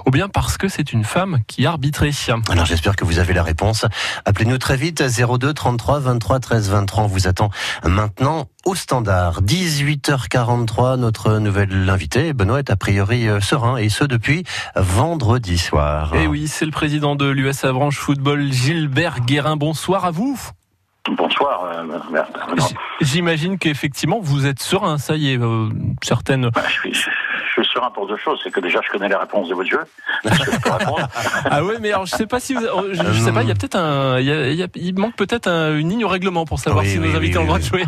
ou 0.05 0.12
bien 0.12 0.29
parce 0.29 0.57
que 0.57 0.67
c'est 0.67 0.93
une 0.93 1.03
femme 1.03 1.39
qui 1.48 1.65
arbitrait? 1.65 2.05
Alors 2.50 2.65
j'espère 2.65 2.95
que 2.95 3.05
vous 3.05 3.19
avez 3.19 3.34
la 3.34 3.43
réponse. 3.43 3.86
Appelez-nous 4.25 4.57
très 4.57 4.77
vite 4.77 5.03
02 5.03 5.53
33 5.53 6.00
23 6.00 6.39
13 6.39 6.69
23. 6.69 7.03
On 7.03 7.07
vous 7.07 7.27
attend 7.27 7.50
maintenant 7.84 8.48
au 8.65 8.75
standard. 8.75 9.41
18h43, 9.41 10.98
notre 10.98 11.38
nouvelle 11.39 11.89
invité, 11.89 12.34
Benoît, 12.34 12.60
est 12.60 12.69
a 12.69 12.75
priori 12.75 13.27
euh, 13.27 13.39
serein, 13.39 13.77
et 13.77 13.89
ce 13.89 14.03
depuis 14.03 14.43
vendredi 14.75 15.57
soir. 15.57 16.13
Et 16.15 16.24
eh 16.24 16.27
oui, 16.27 16.48
c'est 16.48 16.65
le 16.65 16.72
président 16.72 17.15
de 17.15 17.25
l'US 17.25 17.63
Avranches 17.63 17.98
Football, 17.98 18.51
Gilbert 18.51 19.22
Guérin. 19.22 19.55
Bonsoir 19.55 20.05
à 20.05 20.12
vous. 20.12 20.39
Bonsoir. 21.12 21.65
Euh, 21.65 22.24
j'imagine 23.01 23.59
qu'effectivement 23.59 24.19
vous 24.21 24.47
êtes 24.47 24.59
serein, 24.59 24.97
ça 24.97 25.15
y 25.15 25.33
est, 25.33 25.39
euh, 25.39 25.69
certaines. 26.01 26.50
Bah, 26.50 26.63
je, 26.67 26.89
suis, 26.91 27.12
serein 27.63 27.91
pour 27.91 28.07
deux 28.07 28.17
choses, 28.17 28.39
c'est 28.43 28.51
que 28.51 28.59
déjà 28.59 28.81
je 28.85 28.89
connais 28.89 29.09
les 29.09 29.15
réponses 29.15 29.50
de 29.50 29.53
votre 29.53 29.69
jeu. 29.69 29.81
ah 31.50 31.63
ouais, 31.63 31.75
mais 31.79 31.91
alors 31.91 32.05
je 32.05 32.15
sais 32.15 32.27
pas 32.27 32.39
si 32.39 32.53
vous, 32.53 32.62
je, 32.62 33.19
sais 33.19 33.31
pas, 33.31 33.43
il 33.43 33.47
y 33.47 33.51
a 33.51 33.55
peut-être 33.55 33.75
un, 33.75 34.19
il, 34.19 34.93
manque 34.97 35.15
peut-être 35.15 35.47
une 35.47 35.89
ligne 35.89 36.05
au 36.05 36.09
règlement 36.09 36.45
pour 36.45 36.59
savoir 36.59 36.85
si 36.85 37.00
nos 37.00 37.15
invités 37.15 37.38
ont 37.38 37.41
le 37.41 37.47
droit 37.47 37.59
de 37.59 37.63
jouer. 37.63 37.85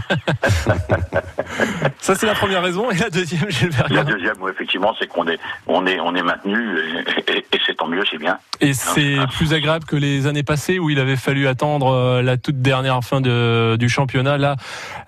ça 2.00 2.16
c'est 2.16 2.26
la 2.26 2.36
première 2.36 2.62
raison, 2.62 2.90
et 2.92 2.98
la 2.98 3.10
deuxième, 3.10 3.50
Gilbert. 3.50 3.88
La 3.90 4.04
deuxième, 4.04 4.36
effectivement, 4.50 4.96
c'est 5.00 5.08
qu'on 5.08 5.28
est, 5.28 5.40
on 5.68 5.86
est, 5.86 6.00
on 6.00 6.16
est 6.16 6.24
maintenu, 6.24 6.80
et, 7.28 7.46
c'est 7.66 7.76
tant 7.76 7.88
mieux, 7.88 8.04
c'est 8.10 8.18
bien. 8.18 8.38
Et 8.62 8.74
c'est 8.74 9.18
plus 9.36 9.54
agréable 9.54 9.86
que 9.86 9.96
les 9.96 10.28
années 10.28 10.44
passées 10.44 10.80
où 10.80 10.90
il 10.90 11.00
avait 11.00 11.16
fallu 11.16 11.48
attendre 11.48 11.88
euh, 11.88 12.22
la 12.22 12.38
toute 12.38 12.62
dernière 12.62 13.02
fin 13.04 13.22
de, 13.22 13.76
du 13.78 13.90
championnat. 13.90 14.38
Là, 14.38 14.56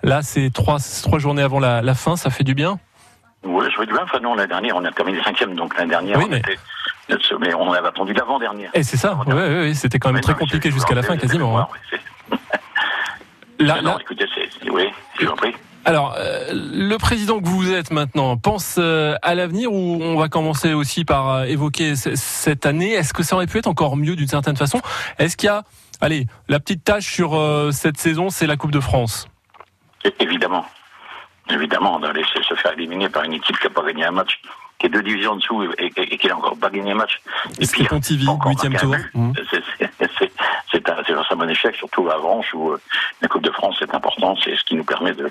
là, 0.02 0.22
c'est 0.22 0.50
trois, 0.52 0.78
trois 1.02 1.18
journées 1.18 1.42
avant 1.42 1.60
la, 1.60 1.82
la 1.82 1.94
fin, 1.94 2.16
ça 2.16 2.30
fait 2.30 2.44
du 2.44 2.54
bien. 2.54 2.78
Oui, 3.42 3.64
ça 3.66 3.80
fait 3.80 3.86
du 3.86 3.92
bien. 3.92 4.02
Enfin 4.02 4.20
non, 4.20 4.34
la 4.34 4.46
dernière, 4.46 4.76
on 4.76 4.84
a 4.84 4.92
terminé 4.92 5.22
cinquième, 5.22 5.54
donc 5.54 5.76
la 5.78 5.86
dernière, 5.86 6.18
oui, 6.18 6.26
mais... 6.28 6.42
mais 7.40 7.54
on 7.54 7.72
avait 7.72 7.88
attendu 7.88 8.12
l'avant-dernière. 8.12 8.70
Et 8.74 8.82
c'est 8.82 8.96
ça. 8.96 9.18
Oui, 9.26 9.34
oui, 9.34 9.60
oui, 9.62 9.74
c'était 9.74 9.98
quand 9.98 10.12
même 10.12 10.22
très 10.22 10.34
compliqué 10.34 10.70
jusqu'à 10.70 10.94
la 10.94 11.02
fin, 11.02 11.16
quasiment. 11.16 11.58
Hein. 11.58 11.68
là, 13.58 13.80
non, 13.82 13.98
écoutez, 13.98 14.26
c'est, 14.34 14.70
oui, 14.70 14.88
j'ai 15.18 15.26
compris. 15.26 15.54
Alors, 15.86 16.14
euh, 16.18 16.50
le 16.52 16.96
président 16.98 17.40
que 17.40 17.48
vous 17.48 17.72
êtes 17.72 17.90
maintenant 17.90 18.36
pense 18.36 18.76
euh, 18.78 19.16
à 19.22 19.34
l'avenir 19.34 19.72
ou 19.72 19.98
on 20.02 20.16
va 20.18 20.28
commencer 20.28 20.74
aussi 20.74 21.06
par 21.06 21.30
euh, 21.30 21.44
évoquer 21.44 21.96
cette 21.96 22.66
année? 22.66 22.92
Est-ce 22.92 23.14
que 23.14 23.22
ça 23.22 23.34
aurait 23.36 23.46
pu 23.46 23.58
être 23.58 23.66
encore 23.66 23.96
mieux 23.96 24.14
d'une 24.14 24.28
certaine 24.28 24.56
façon? 24.56 24.82
Est-ce 25.18 25.38
qu'il 25.38 25.46
y 25.46 25.50
a, 25.50 25.62
allez, 26.02 26.26
la 26.48 26.60
petite 26.60 26.84
tâche 26.84 27.10
sur 27.10 27.32
cette 27.72 27.96
saison, 27.96 28.28
c'est 28.28 28.46
la 28.46 28.56
Coupe 28.56 28.72
de 28.72 28.80
France? 28.80 29.26
Évidemment. 30.18 30.66
Évidemment, 31.48 31.96
on 31.96 32.02
a 32.02 32.12
laissé 32.12 32.42
se 32.48 32.54
faire 32.54 32.72
éliminer 32.72 33.08
par 33.08 33.24
une 33.24 33.32
équipe 33.34 33.58
qui 33.58 33.66
n'a 33.66 33.72
pas 33.72 33.82
gagné 33.82 34.04
un 34.04 34.10
match, 34.12 34.40
qui 34.78 34.86
est 34.86 34.88
deux 34.88 35.02
divisions 35.02 35.32
en 35.32 35.36
dessous 35.36 35.64
et, 35.78 35.90
qui 35.90 36.26
n'a 36.28 36.36
encore 36.36 36.56
pas 36.56 36.70
gagné 36.70 36.92
un 36.92 36.96
match. 36.96 37.20
Et, 37.58 37.66
puis, 37.66 37.84
Pontivy, 37.84 38.26
huitième 38.46 38.74
tour. 38.74 38.94
Mmh. 39.14 39.32
C'est 40.70 40.88
un, 40.88 41.02
un 41.30 41.36
bon 41.36 41.50
échec, 41.50 41.74
surtout 41.74 42.08
à 42.08 42.14
Avranches 42.14 42.54
où 42.54 42.76
la 43.20 43.28
Coupe 43.28 43.42
de 43.42 43.50
France 43.50 43.76
est 43.80 43.94
importante, 43.94 44.38
c'est 44.44 44.56
ce 44.56 44.62
qui 44.64 44.74
nous 44.74 44.84
permet 44.84 45.12
de, 45.12 45.30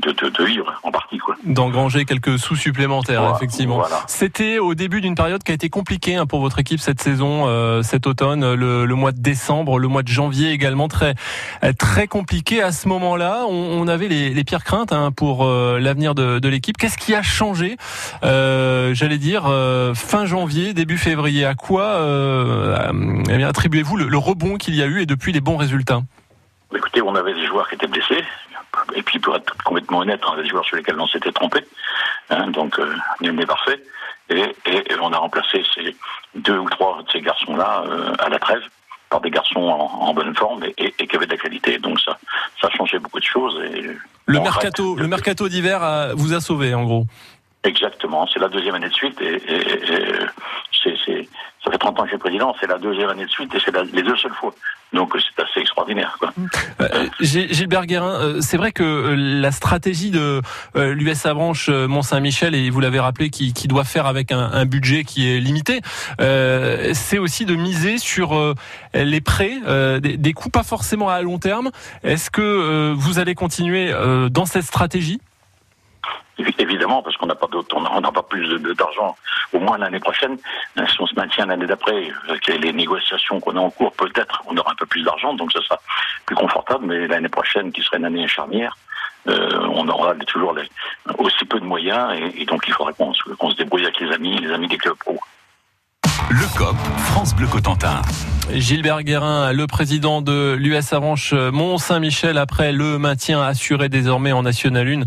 de, 0.00 0.44
vivre 0.44 0.80
en 0.82 0.90
partie. 0.90 1.18
D'engranger 1.44 2.04
quelques 2.04 2.38
sous 2.38 2.56
supplémentaires, 2.56 3.32
effectivement. 3.36 3.82
C'était 4.06 4.58
au 4.58 4.74
début 4.74 5.00
d'une 5.00 5.14
période 5.14 5.42
qui 5.42 5.52
a 5.52 5.54
été 5.54 5.68
compliquée 5.68 6.16
hein, 6.16 6.26
pour 6.26 6.40
votre 6.40 6.58
équipe 6.58 6.80
cette 6.80 7.00
saison, 7.00 7.46
euh, 7.46 7.82
cet 7.82 8.06
automne, 8.06 8.54
le, 8.54 8.94
mois 8.94 9.12
de 9.12 9.20
décembre, 9.20 9.78
le 9.78 9.88
mois 9.88 10.02
de 10.02 10.08
janvier 10.08 10.50
également 10.50 10.88
très 10.88 11.14
très 11.78 12.06
compliqué. 12.06 12.62
À 12.62 12.72
ce 12.72 12.88
moment-là, 12.88 13.44
on, 13.48 13.86
avait 13.88 14.08
les, 14.08 14.44
pires 14.44 14.64
craintes 14.64 14.92
hein, 14.92 15.12
pour 15.12 15.44
euh, 15.44 15.78
l'avenir 15.78 16.14
de, 16.14 16.48
l'équipe. 16.48 16.76
Qu'est-ce 16.76 16.98
qui 16.98 17.14
a 17.14 17.22
changé 17.22 17.76
euh, 18.24 18.94
J'allais 18.94 19.18
dire 19.18 19.44
fin 19.94 20.26
janvier, 20.26 20.74
début 20.74 20.98
février? 20.98 21.44
À 21.44 21.54
quoi 21.54 22.00
eh 23.28 23.44
attribuez-vous 23.44 23.96
le, 23.96 24.08
le 24.08 24.18
rebond 24.18 24.56
qu'il 24.56 24.74
y 24.74 24.82
a 24.82 24.86
eu 24.86 25.02
et 25.02 25.06
depuis 25.06 25.32
les 25.32 25.40
bons 25.40 25.56
résultats? 25.56 26.02
Écoutez, 26.74 27.02
on 27.02 27.14
avait 27.14 27.34
des 27.34 27.46
joueurs 27.46 27.68
qui 27.68 27.74
étaient 27.74 27.86
blessés, 27.86 28.24
complètement 29.92 29.98
honnête, 29.98 30.20
on 30.26 30.38
a 30.38 30.42
des 30.42 30.48
joueurs 30.48 30.64
sur 30.64 30.76
lesquels 30.76 30.98
on 30.98 31.06
s'était 31.06 31.32
trompé, 31.32 31.60
hein, 32.30 32.48
donc 32.48 32.78
euh, 32.78 32.94
nul 33.20 33.34
n'est 33.34 33.46
parfait. 33.46 33.82
Et, 34.30 34.54
on 35.00 35.12
a 35.12 35.18
remplacé 35.18 35.62
ces 35.74 35.94
deux 36.34 36.58
ou 36.58 36.68
trois 36.70 37.02
de 37.02 37.10
ces 37.10 37.20
garçons-là 37.20 37.84
euh, 37.86 38.12
à 38.18 38.28
la 38.28 38.38
trêve 38.38 38.62
par 39.10 39.20
des 39.20 39.30
garçons 39.30 39.60
en, 39.60 40.14
bonne 40.14 40.34
forme 40.34 40.64
et, 40.78 40.92
qui 40.92 41.16
avaient 41.16 41.26
de 41.26 41.32
la 41.32 41.36
qualité. 41.36 41.78
Donc 41.78 42.00
ça, 42.00 42.18
ça 42.60 42.68
a 42.68 42.70
changé 42.70 42.98
beaucoup 42.98 43.18
de 43.18 43.24
choses. 43.24 43.60
Et, 43.74 43.82
le 44.26 44.40
mercato, 44.40 44.96
le 44.96 45.08
mercato 45.08 45.48
d'hiver 45.48 46.12
vous 46.14 46.32
a 46.32 46.40
sauvé 46.40 46.72
en 46.74 46.84
gros. 46.84 47.04
Exactement, 47.64 48.26
c'est 48.26 48.38
la 48.38 48.48
deuxième 48.48 48.76
année 48.76 48.88
de 48.88 48.94
suite 48.94 49.20
et, 49.20 49.42
c'est 50.82 51.28
ça 51.64 51.70
fait 51.70 51.78
30 51.78 51.98
ans 51.98 52.02
que 52.02 52.08
je 52.08 52.14
suis 52.14 52.18
président, 52.18 52.56
c'est 52.58 52.66
la 52.66 52.78
deuxième 52.78 53.10
année 53.10 53.26
de 53.26 53.30
suite 53.30 53.54
et 53.54 53.58
c'est 53.64 53.76
les 53.92 54.02
deux 54.02 54.16
seules 54.16 54.34
fois. 54.34 54.52
Donc 54.92 55.16
c'est 55.16 55.42
assez 55.42 55.60
extraordinaire. 55.60 56.16
Quoi. 56.18 56.32
Euh, 56.80 57.06
Gilbert 57.20 57.86
Guérin, 57.86 58.20
euh, 58.20 58.40
c'est 58.40 58.56
vrai 58.56 58.72
que 58.72 58.82
euh, 58.82 59.14
la 59.16 59.50
stratégie 59.50 60.10
de 60.10 60.42
euh, 60.76 60.94
l'US 60.94 61.24
Avranches 61.24 61.68
Mont-Saint-Michel, 61.68 62.54
et 62.54 62.68
vous 62.70 62.80
l'avez 62.80 63.00
rappelé, 63.00 63.30
qui, 63.30 63.52
doit 63.68 63.84
faire 63.84 64.06
avec 64.06 64.32
un, 64.32 64.50
un 64.52 64.66
budget 64.66 65.04
qui 65.04 65.30
est 65.30 65.40
limité, 65.40 65.80
c'est 66.18 67.18
aussi 67.18 67.44
de 67.46 67.54
miser 67.54 67.96
sur 67.98 68.54
les 68.92 69.20
prêts, 69.20 69.60
des, 70.00 70.16
des 70.16 70.32
coûts 70.32 70.50
pas 70.50 70.62
forcément 70.62 71.08
à 71.08 71.22
long 71.22 71.38
terme. 71.38 71.70
Est-ce 72.02 72.30
que 72.30 72.92
vous 72.92 73.18
allez 73.18 73.34
continuer 73.34 73.92
dans 74.30 74.44
cette 74.44 74.64
stratégie? 74.64 75.20
Évidemment, 76.58 77.02
parce 77.02 77.16
qu'on 77.16 77.26
n'a 77.26 77.34
pas 77.34 77.46
d'autre, 77.46 77.76
on 77.76 78.00
n'a 78.00 78.12
pas 78.12 78.22
plus 78.22 78.48
d'argent, 78.74 79.16
au 79.52 79.58
moins 79.58 79.78
l'année 79.78 80.00
prochaine. 80.00 80.36
Si 80.76 81.00
on 81.00 81.06
se 81.06 81.14
maintient 81.14 81.46
l'année 81.46 81.66
d'après, 81.66 82.10
avec 82.28 82.46
les 82.46 82.72
négociations 82.72 83.40
qu'on 83.40 83.56
a 83.56 83.60
en 83.60 83.70
cours, 83.70 83.92
peut-être 83.92 84.42
on 84.46 84.56
aura 84.56 84.72
un 84.72 84.74
peu 84.76 84.86
plus 84.86 85.02
d'argent, 85.02 85.34
donc 85.34 85.52
ça 85.52 85.60
sera 85.62 85.78
plus 86.26 86.36
confortable. 86.36 86.86
Mais 86.86 87.06
l'année 87.06 87.28
prochaine, 87.28 87.72
qui 87.72 87.82
serait 87.82 87.98
une 87.98 88.04
année 88.04 88.26
charnière, 88.28 88.76
euh, 89.28 89.68
on 89.74 89.86
aura 89.88 90.14
toujours 90.26 90.54
aussi 91.18 91.44
peu 91.44 91.60
de 91.60 91.64
moyens, 91.64 92.18
et, 92.36 92.44
donc 92.44 92.64
il 92.66 92.74
faudra 92.74 92.92
qu'on 92.92 93.12
se 93.12 93.56
débrouille 93.56 93.84
avec 93.84 94.00
les 94.00 94.12
amis, 94.12 94.38
les 94.38 94.52
amis 94.52 94.68
des 94.68 94.78
clubs 94.78 94.96
pro. 94.96 95.18
Le 96.30 96.58
COP, 96.58 96.76
France 97.12 97.34
Bleu 97.34 97.46
Cotentin. 97.46 98.00
Gilbert 98.50 99.02
Guérin, 99.02 99.52
le 99.52 99.66
président 99.66 100.20
de 100.20 100.54
l'US 100.58 100.92
Avranches 100.92 101.32
Mont-Saint-Michel, 101.32 102.38
après 102.38 102.72
le 102.72 102.98
maintien 102.98 103.40
assuré 103.42 103.88
désormais 103.88 104.32
en 104.32 104.42
National 104.42 104.88
1, 104.88 105.02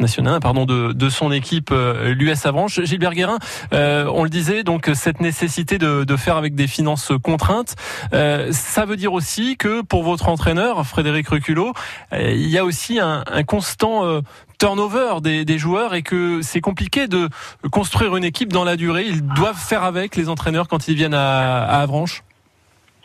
National 0.00 0.34
1 0.34 0.40
pardon, 0.40 0.66
de, 0.66 0.92
de 0.92 1.08
son 1.08 1.32
équipe 1.32 1.70
euh, 1.72 2.14
l'US 2.14 2.46
Avranches. 2.46 2.82
Gilbert 2.82 3.14
Guérin, 3.14 3.38
euh, 3.72 4.10
on 4.12 4.22
le 4.24 4.30
disait, 4.30 4.64
donc 4.64 4.90
cette 4.94 5.20
nécessité 5.20 5.78
de, 5.78 6.04
de 6.04 6.16
faire 6.16 6.36
avec 6.36 6.54
des 6.54 6.66
finances 6.66 7.12
contraintes, 7.22 7.74
euh, 8.12 8.48
ça 8.52 8.84
veut 8.84 8.96
dire 8.96 9.12
aussi 9.12 9.56
que 9.56 9.82
pour 9.82 10.02
votre 10.02 10.28
entraîneur, 10.28 10.86
Frédéric 10.86 11.28
Reculot, 11.28 11.72
il 12.12 12.48
y 12.48 12.58
a 12.58 12.64
aussi 12.64 13.00
un, 13.00 13.24
un 13.30 13.44
constant 13.44 14.20
turnover 14.58 15.20
des, 15.22 15.44
des, 15.44 15.58
joueurs 15.58 15.94
et 15.94 16.02
que 16.02 16.40
c'est 16.42 16.60
compliqué 16.60 17.08
de 17.08 17.28
construire 17.70 18.16
une 18.16 18.24
équipe 18.24 18.52
dans 18.52 18.64
la 18.64 18.76
durée. 18.76 19.06
Ils 19.06 19.22
doivent 19.22 19.58
faire 19.58 19.84
avec 19.84 20.16
les 20.16 20.28
entraîneurs 20.28 20.68
quand 20.68 20.88
ils 20.88 20.94
viennent 20.94 21.14
à, 21.14 21.64
à 21.64 21.80
Avranches 21.80 22.22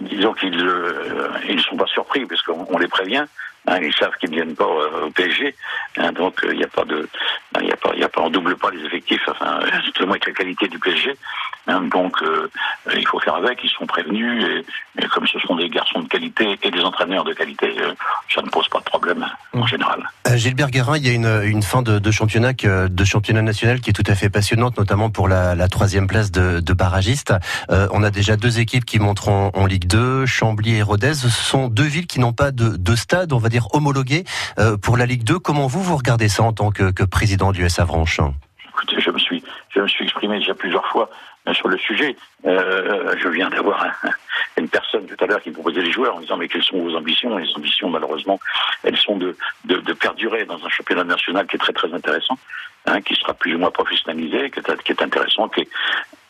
disons 0.02 0.34
qu'il 0.34 0.56
euh, 0.60 1.30
ils 1.48 1.58
ne 1.58 1.62
sont 1.62 1.76
pas 1.76 1.88
surpris 1.88 2.26
parce 2.26 2.42
qu'on 2.42 2.66
on 2.70 2.78
les 2.78 2.88
prévient. 2.88 3.26
Hein, 3.70 3.80
ils 3.82 3.94
savent 3.94 4.16
qu'ils 4.20 4.32
ne 4.32 4.36
viennent 4.36 4.56
pas 4.56 4.66
euh, 4.66 5.06
au 5.06 5.12
PSG, 5.12 5.56
hein, 5.98 6.12
donc 6.12 6.40
il 6.44 6.58
n'y 6.58 6.64
a 6.64 6.68
pas 6.68 6.86
de, 6.86 7.08
il 7.62 7.68
y 7.68 7.72
a 7.72 7.76
pas, 7.78 7.92
il 7.94 8.00
y 8.00 8.04
a 8.04 8.10
pas, 8.10 8.22
on 8.22 8.30
double 8.30 8.56
pas 8.58 8.72
les 8.72 8.84
effectifs. 8.84 9.22
Enfin, 9.28 9.60
justement 9.84 10.12
avec 10.12 10.26
la 10.26 10.34
qualité 10.34 10.68
du 10.68 10.80
PSG. 10.80 11.16
Hein, 11.68 11.82
donc 11.92 12.16
euh, 12.24 12.50
il 12.96 13.08
faut 13.08 13.20
faire 13.20 13.36
avec. 13.36 13.60
Ils 13.64 13.70
sont 13.70 13.86
prévenus 13.86 14.44
et, 14.44 15.04
et, 15.04 15.08
comme 15.08 15.28
ce 15.28 15.40
sont 15.40 15.56
des 15.56 15.70
garçons 15.70 16.02
de 16.02 16.08
qualité 16.08 16.58
et 16.64 16.72
des 16.72 16.82
entraîneurs 16.82 17.24
de 17.24 17.34
qualité, 17.34 17.68
euh, 17.80 17.94
ça 18.34 18.42
ne 18.42 18.50
pose 18.50 18.68
pas 18.70 18.80
de 18.80 18.86
problème 18.86 19.26
en 19.54 19.68
général. 19.68 20.10
Euh, 20.28 20.36
Gilbert 20.36 20.72
Guérin, 20.72 20.98
il 20.98 21.06
y 21.06 21.10
a 21.10 21.14
une, 21.14 21.42
une 21.44 21.62
fin 21.62 21.82
de, 21.82 22.00
de 22.00 22.12
championnat 22.12 22.54
que, 22.54 22.88
de 22.88 23.04
championnat 23.04 23.42
national 23.42 23.82
qui 23.82 23.92
est 23.92 23.94
tout 23.94 24.04
à 24.08 24.16
fait 24.16 24.30
passionnante, 24.30 24.78
notamment 24.78 25.10
pour 25.10 25.28
la, 25.28 25.56
la 25.56 25.68
troisième 25.68 26.08
place 26.08 26.32
de, 26.32 26.60
de 26.60 26.74
barragiste. 26.74 27.34
Euh, 27.70 27.88
on 27.92 28.04
a 28.04 28.10
déjà 28.10 28.36
deux 28.36 28.60
équipes 28.60 28.86
qui 28.86 29.00
montrent 29.00 29.30
en, 29.30 29.52
en, 29.54 29.66
Ligue 29.66 29.86
2, 29.86 30.26
Chambly 30.26 30.76
et 30.76 30.82
Rodez. 30.82 31.14
Ce 31.14 31.30
sont 31.30 31.68
deux 31.68 31.84
villes 31.84 32.08
qui 32.08 32.20
n'ont 32.20 32.34
pas 32.34 32.52
de, 32.52 32.78
de 32.78 32.96
stade, 32.96 33.34
on 33.34 33.38
va 33.38 33.50
dire 33.50 33.59
homologué 33.74 34.24
euh, 34.58 34.78
pour 34.78 34.98
la 34.98 35.06
Ligue 35.06 35.24
2. 35.24 35.40
Comment 35.40 35.68
vous 35.68 35.82
vous 35.82 35.98
regardez 35.98 36.30
ça 36.30 36.44
en 36.44 36.54
tant 36.54 36.72
que, 36.72 37.04
président 37.04 37.52
du 37.52 37.66
S 37.66 37.80
Avranches 37.80 38.22
Écoutez, 38.70 39.02
je 39.02 39.12
me 39.12 39.20
suis 39.20 39.44
je 39.70 39.82
me 39.82 39.88
suis 39.88 40.06
exprimé 40.06 40.40
déjà 40.40 40.54
plusieurs 40.54 40.86
fois 40.88 41.10
sur 41.54 41.68
le 41.68 41.78
sujet. 41.78 42.16
Euh, 42.46 43.16
je 43.18 43.28
viens 43.28 43.50
d'avoir 43.50 43.84
un, 43.84 44.10
une 44.58 44.70
personne 44.70 45.06
tout 45.06 45.24
à 45.24 45.28
l'heure 45.28 45.42
qui 45.42 45.52
proposait 45.52 45.82
les 45.82 45.92
joueurs 45.92 46.16
en 46.16 46.20
disant 46.20 46.38
mais 46.38 46.48
quelles 46.48 46.64
sont 46.64 46.82
vos 46.82 46.96
ambitions? 46.96 47.38
Les 47.38 47.52
ambitions, 47.56 47.90
malheureusement, 47.90 48.40
elles 48.84 48.98
sont 48.98 49.18
de, 49.18 49.36
de, 49.66 49.78
de, 49.78 49.94
perdurer 49.94 50.46
dans 50.46 50.64
un 50.64 50.70
championnat 50.70 51.04
national 51.04 51.48
qui 51.48 51.56
est 51.56 51.60
très 51.60 51.74
très 51.74 51.94
intéressant, 51.94 52.38
hein, 52.86 53.02
qui 53.02 53.16
sera 53.16 53.34
plus 53.34 53.56
ou 53.56 53.60
moins 53.60 53.72
professionnalisé, 53.72 54.52
qui 54.52 54.60
est, 54.60 54.84
qui 54.84 54.92
est 54.92 55.02
intéressant, 55.02 55.50
qui 55.50 55.62
est 55.62 55.70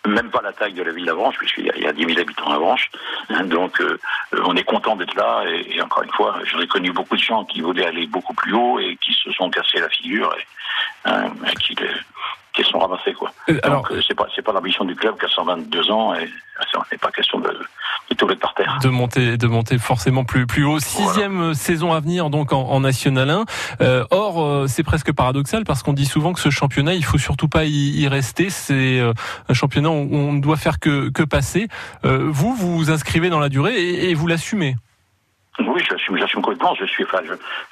même 0.09 0.29
pas 0.29 0.41
la 0.41 0.53
taille 0.53 0.73
de 0.73 0.83
la 0.83 0.91
ville 0.91 1.05
d'Avranches, 1.05 1.37
puisqu'il 1.37 1.65
y, 1.65 1.87
a 1.87 1.93
10 1.93 2.05
000 2.05 2.19
habitants 2.19 2.51
à 2.51 2.55
Avranches. 2.55 2.89
Hein, 3.29 3.45
donc, 3.45 3.79
euh, 3.81 3.97
on 4.43 4.55
est 4.55 4.63
content 4.63 4.95
d'être 4.95 5.15
là. 5.15 5.43
Et, 5.47 5.81
encore 5.81 6.03
une 6.03 6.11
fois, 6.11 6.39
j'en 6.45 6.59
ai 6.59 6.67
connu 6.67 6.91
beaucoup 6.91 7.15
de 7.15 7.21
gens 7.21 7.45
qui 7.45 7.61
voulaient 7.61 7.85
aller 7.85 8.07
beaucoup 8.07 8.33
plus 8.33 8.53
haut 8.53 8.79
et 8.79 8.97
qui 8.97 9.13
se 9.13 9.31
sont 9.31 9.49
cassés 9.49 9.79
la 9.79 9.89
figure 9.89 10.33
et, 10.37 11.09
hein, 11.09 11.31
qui, 11.59 11.75
qui 12.53 12.63
sont 12.63 12.79
ramassés 12.79 13.13
quoi. 13.13 13.31
Euh, 13.49 13.59
alors, 13.63 13.87
Donc 13.89 14.01
c'est 14.07 14.15
pas 14.15 14.27
c'est 14.35 14.41
pas 14.41 14.51
l'ambition 14.53 14.85
du 14.85 14.95
club 14.95 15.17
qui 15.19 15.25
a 15.25 15.29
122 15.29 15.91
ans 15.91 16.13
et 16.15 16.29
n'est 16.91 16.97
pas 16.97 17.11
question 17.11 17.39
de, 17.39 17.49
de 18.09 18.15
tomber 18.15 18.35
par 18.35 18.53
terre. 18.53 18.79
De 18.81 18.89
monter 18.89 19.37
de 19.37 19.47
monter 19.47 19.77
forcément 19.77 20.23
plus 20.23 20.47
plus 20.47 20.63
haut. 20.63 20.79
Sixième 20.79 21.37
voilà. 21.37 21.53
saison 21.53 21.93
à 21.93 21.99
venir 21.99 22.29
donc 22.29 22.53
en, 22.53 22.61
en 22.61 22.79
National 22.79 23.29
1. 23.29 23.45
Euh, 23.81 24.05
or 24.11 24.43
euh, 24.43 24.67
c'est 24.67 24.83
presque 24.83 25.11
paradoxal 25.11 25.63
parce 25.63 25.83
qu'on 25.83 25.93
dit 25.93 26.05
souvent 26.05 26.33
que 26.33 26.39
ce 26.39 26.49
championnat 26.49 26.93
il 26.93 27.05
faut 27.05 27.17
surtout 27.17 27.47
pas 27.47 27.65
y, 27.65 28.01
y 28.01 28.07
rester. 28.07 28.49
C'est 28.49 28.99
euh, 28.99 29.13
un 29.47 29.53
championnat 29.53 29.89
où 29.89 29.93
on 30.11 30.33
ne 30.33 30.41
doit 30.41 30.57
faire 30.57 30.79
que 30.79 31.09
que 31.09 31.23
passer. 31.23 31.67
Euh, 32.05 32.29
vous 32.29 32.53
vous 32.53 32.77
vous 32.77 32.91
inscrivez 32.91 33.29
dans 33.29 33.39
la 33.39 33.49
durée 33.49 33.75
et, 33.75 34.09
et 34.09 34.13
vous 34.13 34.27
l'assumez? 34.27 34.75
Oui, 35.59 35.83
j'assume, 35.89 36.17
j'assume 36.17 36.41
complètement. 36.41 36.73
Je 36.75 36.85
suis, 36.85 37.03
enfin, 37.03 37.19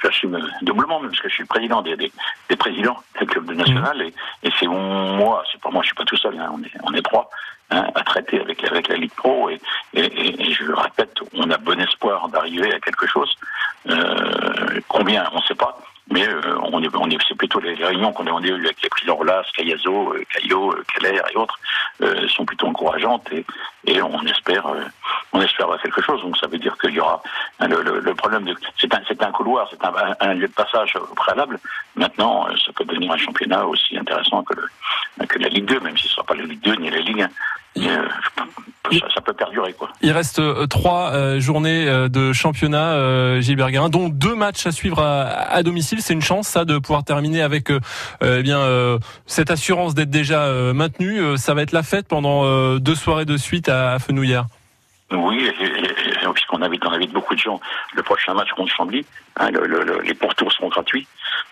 j'assume 0.01 0.39
doublement, 0.62 1.00
même 1.00 1.10
parce 1.10 1.22
que 1.22 1.29
je 1.29 1.34
suis 1.36 1.44
le 1.44 1.48
président 1.48 1.82
des, 1.82 1.96
des, 1.96 2.12
des 2.50 2.56
présidents 2.56 2.98
des 3.20 3.25
clubs 3.25 3.46
de 3.46 3.53
national, 3.53 4.01
et, 4.01 4.13
et 4.44 4.51
c'est 4.60 4.67
moi, 4.67 5.44
c'est 5.51 5.62
pas 5.62 5.70
moi, 5.70 5.82
je 5.84 5.88
suis 5.88 5.96
pas 5.96 6.06
tout 6.06 6.17
seul, 6.17 6.38
hein, 6.39 6.51
on 6.53 6.62
est, 6.63 6.72
on 6.84 6.94
est 6.94 7.01
trois 7.01 7.29
hein, 7.72 7.88
à 7.96 8.03
traiter 8.03 8.39
avec 8.41 8.63
avec 8.63 8.88
la 8.89 8.96
Ligue 8.98 9.13
Pro, 9.15 9.50
et, 9.50 9.60
et, 9.94 10.41
et, 10.41 10.53
je 10.53 10.63
le 10.65 10.75
répète, 10.75 11.17
on 11.34 11.50
a 11.50 11.58
bon 11.58 11.79
espoir 11.79 12.27
d'arriver 12.29 12.74
à 12.74 12.79
quelque 12.79 13.08
chose. 13.08 13.34
Euh, 13.89 14.82
combien, 14.88 15.29
on 15.32 15.38
ne 15.38 15.44
sait 15.44 15.56
pas. 15.56 15.77
Mais 16.10 16.25
euh, 16.25 16.58
on 16.72 16.82
est, 16.82 16.96
on 16.96 17.10
est, 17.10 17.17
c'est 17.27 17.38
plutôt 17.38 17.60
les, 17.60 17.75
les 17.75 17.86
réunions 17.86 18.13
qu'on 18.13 18.27
a 18.27 18.41
eues 18.41 18.53
avec 18.53 18.82
les 18.82 18.89
présidents 18.89 19.15
Rolas, 19.15 19.44
Cayazo, 19.56 20.13
euh, 20.13 20.24
Caillot, 20.34 20.74
Keller 20.94 21.22
et 21.34 21.36
autres 21.36 21.60
euh, 22.01 22.27
sont 22.29 22.46
plutôt 22.46 22.67
encourageantes 22.67 23.29
et, 23.34 23.46
et 23.86 24.01
on 24.01 24.22
espère, 24.25 24.67
euh, 24.67 24.84
on 25.34 25.41
espère 25.41 25.65
avoir 25.65 25.81
quelque 25.81 26.01
chose. 26.01 26.22
Donc 26.22 26.38
ça 26.38 26.48
veut 26.48 26.57
dire 26.57 26.75
qu'il 26.77 26.93
y 26.93 27.00
aura 27.00 27.22
le, 27.60 27.81
le, 27.81 28.00
le 28.00 28.15
problème. 28.15 28.46
De, 28.46 28.55
c'est 28.79 28.93
un, 28.93 29.01
c'est 29.07 29.22
un 29.24 29.31
couloir, 29.31 29.67
c'est 29.69 29.84
un, 29.84 29.93
un, 30.19 30.34
lieu 30.34 30.48
de 30.48 30.53
passage 30.53 30.96
au 30.96 31.15
préalable. 31.15 31.60
Maintenant, 31.96 32.48
ça 32.65 32.72
peut 32.74 32.86
devenir 32.86 33.12
un 33.12 33.17
championnat 33.17 33.65
aussi 33.65 33.98
intéressant 33.98 34.43
que, 34.43 34.53
le, 34.55 35.25
que 35.25 35.39
la 35.39 35.50
Ligue 35.50 35.65
2, 35.65 35.79
même 35.81 35.98
si 35.98 36.03
ce 36.03 36.10
ne 36.10 36.13
sera 36.15 36.24
pas 36.24 36.36
la 36.36 36.43
Ligue 36.43 36.62
2 36.62 36.75
ni 36.75 36.89
la 36.89 37.00
Ligue 37.00 37.22
1. 37.22 37.29
Mais, 37.79 39.00
ça, 39.13 39.22
peut 39.22 39.34
perdurer 39.34 39.74
quoi. 39.74 39.89
Il 40.01 40.12
reste 40.12 40.39
euh, 40.39 40.65
trois 40.67 41.12
euh, 41.12 41.39
journées 41.39 41.88
euh, 41.88 42.07
de 42.07 42.31
championnat 42.34 43.41
Gilbert 43.41 43.69
Guérin, 43.69 43.89
dont 43.89 44.10
deux 44.10 44.36
matchs 44.36 44.65
à 44.65 44.72
suivre 44.72 45.01
à, 45.01 45.25
à 45.25 45.62
domicile. 45.63 46.00
C'est 46.01 46.13
une 46.13 46.22
chance 46.22 46.48
ça 46.48 46.65
de 46.65 46.77
pouvoir 46.79 47.03
terminer 47.03 47.41
avec 47.41 47.69
eh 48.22 48.41
bien 48.41 48.98
cette 49.25 49.51
assurance 49.51 49.93
d'être 49.93 50.10
déjà 50.10 50.51
maintenu. 50.74 51.38
ça 51.38 51.53
va 51.53 51.62
être 51.62 51.72
la 51.72 51.84
fête 51.84 52.07
pendant 52.07 52.77
deux 52.77 52.96
soirées 52.96 53.25
de 53.25 53.38
suite 53.38 53.69
à, 53.69 53.93
à 53.93 54.00
Fenouillère. 54.00 54.46
Oui, 55.12 55.50
puisqu'on 56.34 56.62
invite, 56.62 56.86
on 56.86 56.92
invite 56.92 57.12
beaucoup 57.14 57.34
de 57.34 57.40
gens. 57.40 57.62
Le 57.94 58.03
prochain 58.03 58.34
match 58.34 58.51
contre 58.51 58.74
Chambly, 58.74 59.05
hein, 59.38 59.50
le, 59.51 59.66
le, 59.66 60.01
les 60.01 60.14
pourtours 60.14 60.51
seront 60.51 60.68
gratuits, 60.68 61.08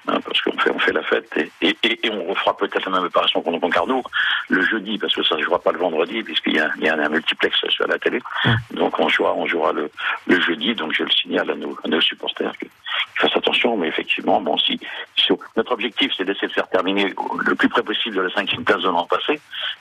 hein, 0.10 0.20
parce 0.26 0.42
qu'on 0.42 0.58
fait, 0.58 0.72
on 0.72 0.80
fait 0.80 0.92
la 0.92 1.04
fête, 1.04 1.30
et, 1.38 1.50
et, 1.62 1.78
et, 1.84 2.06
et 2.06 2.12
on 2.12 2.26
refera 2.26 2.56
peut-être 2.58 2.86
la 2.86 2.92
même 2.92 3.06
opération 3.06 3.42
contre 3.42 3.60
Concarneau 3.60 4.04
le 4.50 4.62
jeudi, 4.62 4.98
parce 4.98 5.16
que 5.16 5.24
ça 5.24 5.36
ne 5.36 5.42
jouera 5.44 5.60
pas 5.60 5.72
le 5.72 5.80
vendredi, 5.80 6.22
puisqu'il 6.22 6.56
y 6.56 6.60
a, 6.60 6.70
il 6.78 6.84
y 6.84 6.90
a 6.90 6.96
un 6.96 7.10
multiplex 7.10 7.58
sur 7.70 7.88
la 7.88 7.98
télé. 7.98 8.20
Mmh. 8.44 8.76
Donc 8.76 9.00
on 9.00 9.08
jouera, 9.08 9.34
on 9.34 9.48
jouera 9.48 9.72
le, 9.72 9.90
le, 10.28 10.42
jeudi, 10.42 10.76
donc 10.76 10.94
je 10.94 11.04
le 11.04 11.12
signale 11.12 11.50
à 11.50 11.56
nos, 11.56 11.78
à 11.84 11.88
nos 11.88 12.02
supporters 12.02 12.52
qu'ils 12.58 12.70
fassent 13.16 13.38
attention, 13.38 13.78
mais 13.78 13.88
effectivement, 13.88 14.42
bon, 14.42 14.58
si, 14.58 14.80
si 15.16 15.32
notre 15.56 15.72
objectif 15.72 16.12
c'est 16.18 16.26
d'essayer 16.26 16.48
de 16.48 16.54
faire 16.54 16.68
terminer 16.68 17.14
le 17.46 17.56
plus 17.56 17.70
près 17.70 17.84
possible 17.84 18.18
de 18.18 18.22
la 18.22 18.34
cinquième 18.34 18.66
place 18.66 18.82
de 18.82 18.90
l'an 18.90 19.06
passé, 19.06 19.40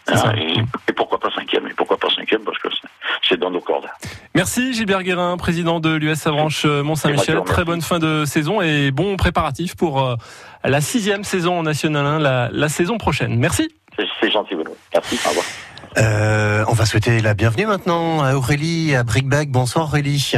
hein, 0.08 0.32
et, 0.36 0.58
et, 0.88 0.92
pourquoi 0.92 1.18
pas 1.18 1.30
cinquième, 1.32 1.66
et 1.66 1.74
pourquoi 1.74 1.96
pas 1.96 2.10
cinquième, 2.10 2.44
parce 2.44 2.58
que 2.58 2.68
c'est 2.70 2.88
dans 3.38 3.50
nos 3.50 3.60
cordes. 3.60 3.86
Merci 4.34 4.74
Gilbert 4.74 5.02
Guérin, 5.02 5.36
président 5.36 5.80
de 5.80 5.94
l'US 5.94 6.26
Avranches 6.26 6.64
Mont-Saint-Michel. 6.64 7.42
Très 7.44 7.64
bonne 7.64 7.82
fin 7.82 7.98
de 7.98 8.24
saison 8.24 8.60
et 8.60 8.90
bon 8.90 9.16
préparatif 9.16 9.76
pour 9.76 10.02
euh, 10.02 10.16
la 10.64 10.80
sixième 10.80 11.24
saison 11.24 11.58
en 11.58 11.62
National 11.62 12.06
1 12.06 12.18
la, 12.18 12.48
la 12.52 12.68
saison 12.68 12.98
prochaine. 12.98 13.38
Merci. 13.38 13.70
C'est 14.20 14.30
gentil, 14.30 14.54
Bruno. 14.54 14.76
Merci. 14.92 15.18
Au 15.24 15.28
revoir. 15.30 15.46
Euh, 15.96 16.64
on 16.68 16.72
va 16.72 16.86
souhaiter 16.86 17.20
la 17.20 17.34
bienvenue 17.34 17.66
maintenant 17.66 18.22
à 18.22 18.34
Aurélie 18.34 18.94
à 18.96 19.04
Brickbag. 19.04 19.50
Bonsoir 19.50 19.86
Aurélie. 19.86 20.34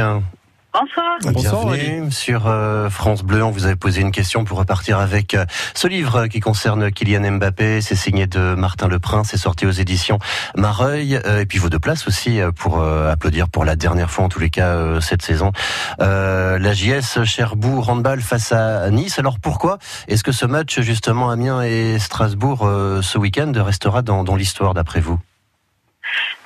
Bonsoir. 0.79 1.17
Bonsoir 1.33 1.71
Bienvenue 1.71 2.11
sur 2.11 2.45
euh, 2.45 2.87
France 2.91 3.23
Bleu. 3.23 3.43
On 3.43 3.49
vous 3.49 3.65
avait 3.65 3.75
posé 3.75 4.01
une 4.01 4.11
question 4.11 4.43
pour 4.43 4.59
repartir 4.59 4.99
avec 4.99 5.33
euh, 5.33 5.45
ce 5.73 5.87
livre 5.87 6.27
qui 6.27 6.39
concerne 6.39 6.91
Kylian 6.91 7.31
Mbappé. 7.31 7.81
C'est 7.81 7.95
signé 7.95 8.27
de 8.27 8.53
Martin 8.53 8.87
Leprin. 8.87 9.23
C'est 9.23 9.37
sorti 9.37 9.65
aux 9.65 9.71
éditions 9.71 10.19
Mareuil. 10.55 11.19
Euh, 11.25 11.41
et 11.41 11.47
puis 11.47 11.57
vos 11.57 11.69
deux 11.69 11.79
places 11.79 12.07
aussi 12.07 12.39
pour 12.55 12.83
applaudir 12.83 13.49
pour 13.49 13.65
la 13.65 13.75
dernière 13.75 14.11
fois, 14.11 14.25
en 14.25 14.29
tous 14.29 14.39
les 14.39 14.51
cas, 14.51 15.01
cette 15.01 15.23
saison. 15.23 15.51
la 15.99 16.73
JS 16.73 17.23
Cherbourg 17.23 17.89
handball 17.89 18.21
face 18.21 18.51
à 18.51 18.91
Nice. 18.91 19.17
Alors 19.17 19.39
pourquoi 19.39 19.79
est-ce 20.07 20.23
que 20.23 20.31
ce 20.31 20.45
match, 20.45 20.79
justement, 20.81 21.31
Amiens 21.31 21.63
et 21.63 21.97
Strasbourg, 21.97 22.69
ce 23.01 23.17
week-end, 23.17 23.51
restera 23.55 24.03
dans, 24.03 24.23
dans 24.23 24.35
l'histoire, 24.35 24.73
d'après 24.73 24.99
vous? 24.99 25.19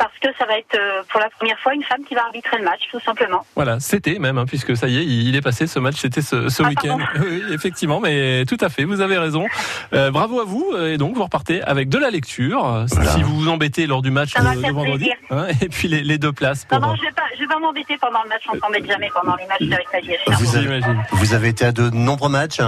Parce 0.01 0.17
que 0.19 0.35
ça 0.39 0.47
va 0.47 0.57
être 0.57 0.73
euh, 0.73 1.03
pour 1.11 1.19
la 1.19 1.29
première 1.29 1.59
fois 1.59 1.75
une 1.75 1.83
femme 1.83 2.03
qui 2.03 2.15
va 2.15 2.25
arbitrer 2.25 2.57
le 2.57 2.63
match, 2.63 2.81
tout 2.89 2.99
simplement. 3.01 3.45
Voilà, 3.55 3.79
c'était 3.79 4.17
même, 4.17 4.39
hein, 4.39 4.45
puisque 4.47 4.75
ça 4.75 4.87
y 4.87 4.97
est, 4.97 5.05
il 5.05 5.35
est 5.35 5.41
passé 5.41 5.67
ce 5.67 5.77
match, 5.77 5.97
c'était 5.97 6.23
ce, 6.23 6.49
ce 6.49 6.63
ah, 6.63 6.69
week-end. 6.69 6.97
Oui, 7.21 7.43
effectivement, 7.51 7.99
mais 7.99 8.43
tout 8.45 8.57
à 8.61 8.69
fait, 8.69 8.83
vous 8.83 9.01
avez 9.01 9.19
raison. 9.19 9.45
Euh, 9.93 10.09
bravo 10.09 10.39
à 10.39 10.43
vous, 10.43 10.75
et 10.75 10.97
donc 10.97 11.15
vous 11.15 11.23
repartez 11.23 11.61
avec 11.61 11.87
de 11.87 11.99
la 11.99 12.09
lecture, 12.09 12.85
voilà. 12.91 13.11
si 13.11 13.21
vous 13.21 13.35
vous 13.35 13.47
embêtez 13.47 13.85
lors 13.85 14.01
du 14.01 14.09
match 14.09 14.33
de, 14.33 14.39
de, 14.39 14.73
vendredi, 14.73 15.11
hein, 15.29 15.45
et 15.61 15.69
puis 15.69 15.87
les, 15.87 16.03
les, 16.03 16.17
deux 16.17 16.31
places. 16.31 16.65
Pour... 16.65 16.79
Non, 16.79 16.87
non, 16.87 16.95
je 16.95 17.03
vais 17.03 17.11
pas, 17.11 17.23
je 17.35 17.41
vais 17.41 17.47
pas 17.47 17.59
m'embêter 17.59 17.95
pendant 17.97 18.23
le 18.23 18.29
match, 18.29 18.43
on 18.51 18.59
s'embête 18.59 18.87
jamais 18.87 19.09
pendant 19.13 19.35
les 19.35 19.45
matchs 19.45 19.71
avec 19.71 19.87
la 19.93 20.01
JS. 20.01 20.39
Vous, 20.39 20.55
avez, 20.55 20.81
vous 21.11 21.33
avez 21.35 21.49
été 21.49 21.65
à 21.65 21.71
de 21.71 21.91
nombreux 21.91 22.29
matchs 22.29 22.61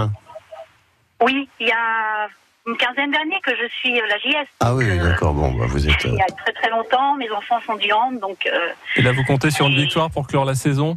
Oui, 1.20 1.48
il 1.58 1.66
y 1.66 1.72
a 1.72 2.28
une 2.66 2.76
quinzaine 2.76 3.10
d'années 3.10 3.40
que 3.44 3.50
je 3.50 3.68
suis 3.78 3.94
la 3.94 4.18
JS. 4.18 4.46
Ah 4.60 4.74
oui, 4.74 4.88
euh, 4.88 5.02
d'accord. 5.02 5.34
Bon, 5.34 5.52
bah 5.52 5.66
vous 5.68 5.86
êtes. 5.86 6.04
Il 6.04 6.14
y 6.14 6.20
a 6.20 6.26
très 6.26 6.52
très 6.52 6.70
longtemps. 6.70 7.14
Mes 7.16 7.30
enfants 7.30 7.60
sont 7.66 7.76
du 7.76 7.92
hand, 7.92 8.18
donc. 8.20 8.46
Euh, 8.46 8.68
et 8.96 9.02
là, 9.02 9.12
vous 9.12 9.24
comptez 9.24 9.50
sur 9.50 9.66
une 9.66 9.76
victoire 9.76 10.10
pour 10.10 10.26
clore 10.26 10.44
la 10.44 10.54
saison 10.54 10.96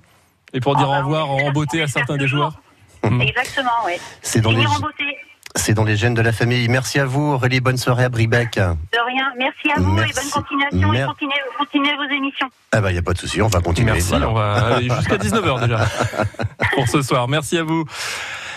et 0.54 0.60
pour 0.60 0.76
dire 0.76 0.88
oh, 0.88 0.92
bah, 0.94 1.00
au 1.00 1.04
revoir 1.04 1.30
en 1.30 1.52
beauté 1.52 1.82
à 1.82 1.88
certains 1.88 2.18
des 2.18 2.28
joueurs. 2.28 2.54
Exactement, 3.22 3.70
oui. 3.86 3.94
C'est 4.22 4.42
dans, 4.42 4.52
les... 4.52 4.66
C'est 5.56 5.74
dans 5.74 5.84
les 5.84 5.96
gènes 5.96 6.14
de 6.14 6.22
la 6.22 6.32
famille. 6.34 6.68
Merci 6.68 7.00
à 7.00 7.06
vous, 7.06 7.34
Aurélie. 7.34 7.62
Bonne 7.62 7.78
soirée 7.78 8.04
à 8.04 8.10
Bribec. 8.10 8.56
De 8.56 9.06
rien. 9.06 9.32
Merci 9.38 9.72
à 9.76 9.80
vous 9.80 9.94
Merci. 9.94 10.12
et 10.12 10.16
bonne 10.16 10.44
continuation. 10.44 10.92
Mer... 10.92 11.04
Et 11.04 11.08
continuez, 11.08 11.34
continuez, 11.58 11.96
vos 11.96 12.16
émissions. 12.16 12.50
Ah 12.72 12.82
bah, 12.82 12.90
il 12.90 12.94
n'y 12.94 13.00
a 13.00 13.04
pas 13.04 13.14
de 13.14 13.20
souci. 13.20 13.42
On 13.42 13.48
va 13.48 13.62
continuer. 13.62 13.92
Merci. 13.92 14.10
Voilà. 14.10 14.30
On 14.30 14.34
va 14.34 14.76
aller 14.76 14.90
jusqu'à 14.90 15.16
19h 15.18 15.62
déjà 15.62 15.86
pour 16.74 16.88
ce 16.88 17.02
soir. 17.02 17.28
Merci 17.28 17.58
à 17.58 17.64
vous. 17.64 17.86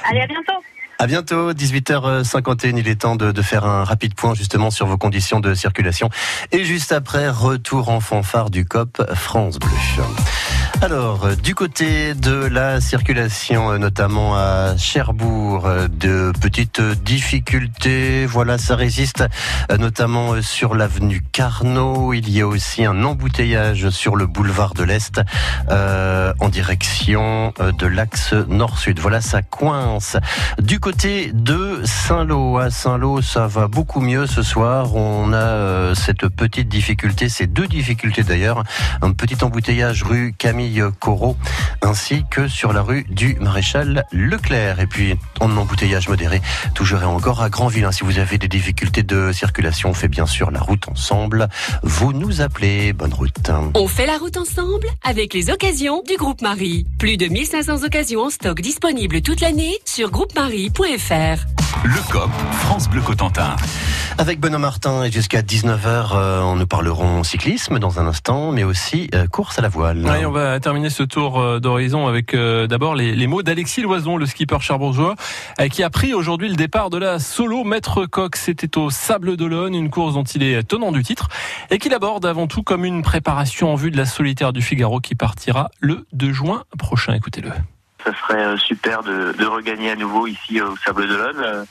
Allez, 0.08 0.20
à 0.20 0.26
bientôt. 0.26 0.62
À 1.00 1.06
bientôt, 1.06 1.54
18h51. 1.54 2.76
Il 2.76 2.86
est 2.86 3.00
temps 3.00 3.16
de, 3.16 3.32
de, 3.32 3.40
faire 3.40 3.64
un 3.64 3.84
rapide 3.84 4.12
point 4.12 4.34
justement 4.34 4.70
sur 4.70 4.84
vos 4.84 4.98
conditions 4.98 5.40
de 5.40 5.54
circulation. 5.54 6.10
Et 6.52 6.62
juste 6.62 6.92
après, 6.92 7.30
retour 7.30 7.88
en 7.88 8.00
fanfare 8.00 8.50
du 8.50 8.66
COP 8.66 9.02
France 9.14 9.58
Bleu. 9.58 9.70
Alors, 10.82 11.26
euh, 11.26 11.34
du 11.36 11.54
côté 11.54 12.14
de 12.14 12.32
la 12.32 12.80
circulation, 12.80 13.72
euh, 13.72 13.78
notamment 13.78 14.36
à 14.36 14.76
Cherbourg, 14.78 15.66
euh, 15.66 15.88
de 15.88 16.32
petites 16.40 16.80
difficultés. 16.80 18.24
Voilà, 18.26 18.56
ça 18.56 18.76
résiste, 18.76 19.24
notamment 19.78 20.40
sur 20.42 20.74
l'avenue 20.74 21.22
Carnot. 21.32 22.12
Il 22.14 22.30
y 22.30 22.40
a 22.40 22.46
aussi 22.46 22.84
un 22.84 23.04
embouteillage 23.04 23.90
sur 23.90 24.16
le 24.16 24.26
boulevard 24.26 24.74
de 24.74 24.84
l'Est, 24.84 25.20
en 25.68 26.48
direction 26.48 27.52
de 27.58 27.86
l'axe 27.86 28.32
nord-sud. 28.32 28.98
Voilà, 29.00 29.20
ça 29.20 29.42
coince. 29.42 30.16
Du 30.60 30.80
côté 30.80 30.89
de 30.90 31.82
Saint-Lô, 31.84 32.58
à 32.58 32.70
Saint-Lô, 32.70 33.22
ça 33.22 33.46
va 33.46 33.68
beaucoup 33.68 34.00
mieux 34.00 34.26
ce 34.26 34.42
soir. 34.42 34.96
On 34.96 35.32
a 35.32 35.94
cette 35.94 36.26
petite 36.28 36.68
difficulté, 36.68 37.28
ces 37.28 37.46
deux 37.46 37.68
difficultés 37.68 38.24
d'ailleurs. 38.24 38.64
Un 39.00 39.12
petit 39.12 39.36
embouteillage 39.44 40.02
rue 40.02 40.34
Camille 40.36 40.82
Corot, 40.98 41.36
ainsi 41.82 42.24
que 42.28 42.48
sur 42.48 42.72
la 42.72 42.82
rue 42.82 43.04
du 43.08 43.36
Maréchal 43.40 44.04
Leclerc. 44.10 44.80
Et 44.80 44.86
puis, 44.86 45.14
en 45.38 45.56
embouteillage 45.56 46.08
modéré, 46.08 46.42
toujours 46.74 47.02
et 47.02 47.04
encore 47.04 47.40
à 47.40 47.50
Grandville. 47.50 47.84
Hein. 47.84 47.92
Si 47.92 48.02
vous 48.02 48.18
avez 48.18 48.38
des 48.38 48.48
difficultés 48.48 49.04
de 49.04 49.30
circulation, 49.32 49.90
on 49.90 49.94
fait 49.94 50.08
bien 50.08 50.26
sûr 50.26 50.50
la 50.50 50.60
route 50.60 50.88
ensemble. 50.88 51.48
Vous 51.82 52.12
nous 52.12 52.40
appelez. 52.40 52.92
Bonne 52.92 53.14
route. 53.14 53.50
On 53.74 53.86
fait 53.86 54.06
la 54.06 54.18
route 54.18 54.36
ensemble 54.36 54.86
avec 55.04 55.34
les 55.34 55.50
occasions 55.50 56.02
du 56.08 56.16
groupe 56.16 56.42
Marie. 56.42 56.86
Plus 56.98 57.16
de 57.16 57.26
1500 57.26 57.84
occasions 57.84 58.22
en 58.22 58.30
stock 58.30 58.60
disponibles 58.60 59.22
toute 59.22 59.40
l'année 59.40 59.78
sur 59.84 60.10
Le 61.84 62.10
COP, 62.10 62.30
France 62.52 62.88
Bleu 62.88 63.02
Cotentin. 63.02 63.54
Avec 64.16 64.40
Benoît 64.40 64.58
Martin 64.58 65.04
et 65.04 65.12
jusqu'à 65.12 65.42
19h, 65.42 66.14
euh, 66.14 66.40
on 66.40 66.56
nous 66.56 66.66
parlerons 66.66 67.22
cyclisme 67.22 67.78
dans 67.78 68.00
un 68.00 68.06
instant, 68.06 68.50
mais 68.50 68.64
aussi 68.64 69.10
euh, 69.14 69.26
course 69.26 69.58
à 69.58 69.62
la 69.62 69.68
voile. 69.68 70.10
On 70.24 70.30
va 70.30 70.58
terminer 70.58 70.88
ce 70.88 71.02
tour 71.02 71.38
euh, 71.38 71.60
d'horizon 71.60 72.06
avec 72.06 72.34
d'abord 72.34 72.94
les, 72.94 73.26
mots 73.26 73.42
d'Alexis 73.42 73.82
Loison, 73.82 74.16
le 74.16 74.24
skipper 74.24 74.60
cherbourgeois, 74.60 75.16
qui 75.70 75.82
a 75.82 75.90
pris 75.90 76.14
aujourd'hui 76.14 76.48
le 76.48 76.56
départ 76.56 76.88
de 76.88 76.96
la 76.96 77.18
solo 77.18 77.62
Maître 77.62 78.06
Coq. 78.06 78.34
C'était 78.36 78.78
au 78.78 78.88
Sable 78.88 79.36
d'Olonne, 79.36 79.74
une 79.74 79.90
course 79.90 80.14
dont 80.14 80.24
il 80.24 80.42
est 80.42 80.62
tenant 80.62 80.92
du 80.92 81.02
titre 81.02 81.28
et 81.70 81.78
qu'il 81.78 81.92
aborde 81.92 82.24
avant 82.24 82.46
tout 82.46 82.62
comme 82.62 82.86
une 82.86 83.02
préparation 83.02 83.70
en 83.70 83.74
vue 83.74 83.90
de 83.90 83.98
la 83.98 84.06
solitaire 84.06 84.54
du 84.54 84.62
Figaro 84.62 85.00
qui 85.00 85.14
partira 85.14 85.68
le 85.78 86.06
2 86.14 86.32
juin 86.32 86.64
prochain. 86.78 87.12
Écoutez-le. 87.12 87.50
Ça 88.04 88.12
serait 88.14 88.56
super 88.58 89.02
de, 89.02 89.44
regagner 89.44 89.90
à 89.90 89.96
nouveau 89.96 90.26
ici 90.26 90.60
au 90.60 90.76
Sable 90.76 91.06
d'Olonne. 91.06 91.66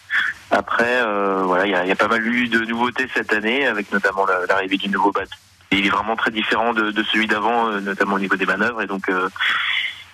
Après, 0.51 1.01
euh, 1.01 1.43
voilà, 1.43 1.65
il 1.65 1.87
y 1.87 1.91
a, 1.91 1.95
pas 1.95 2.07
mal 2.07 2.25
eu 2.25 2.47
de 2.47 2.59
nouveautés 2.65 3.07
cette 3.13 3.33
année, 3.33 3.67
avec 3.67 3.91
notamment 3.91 4.25
l'arrivée 4.47 4.77
du 4.77 4.89
nouveau 4.89 5.11
bateau. 5.11 5.35
il 5.71 5.85
est 5.85 5.89
vraiment 5.89 6.15
très 6.15 6.31
différent 6.31 6.73
de, 6.73 7.03
celui 7.03 7.27
d'avant, 7.27 7.67
euh, 7.67 7.79
notamment 7.79 8.15
au 8.15 8.19
niveau 8.19 8.35
des 8.35 8.45
manœuvres, 8.45 8.81
et 8.81 8.87
donc 8.87 9.09
euh, 9.09 9.29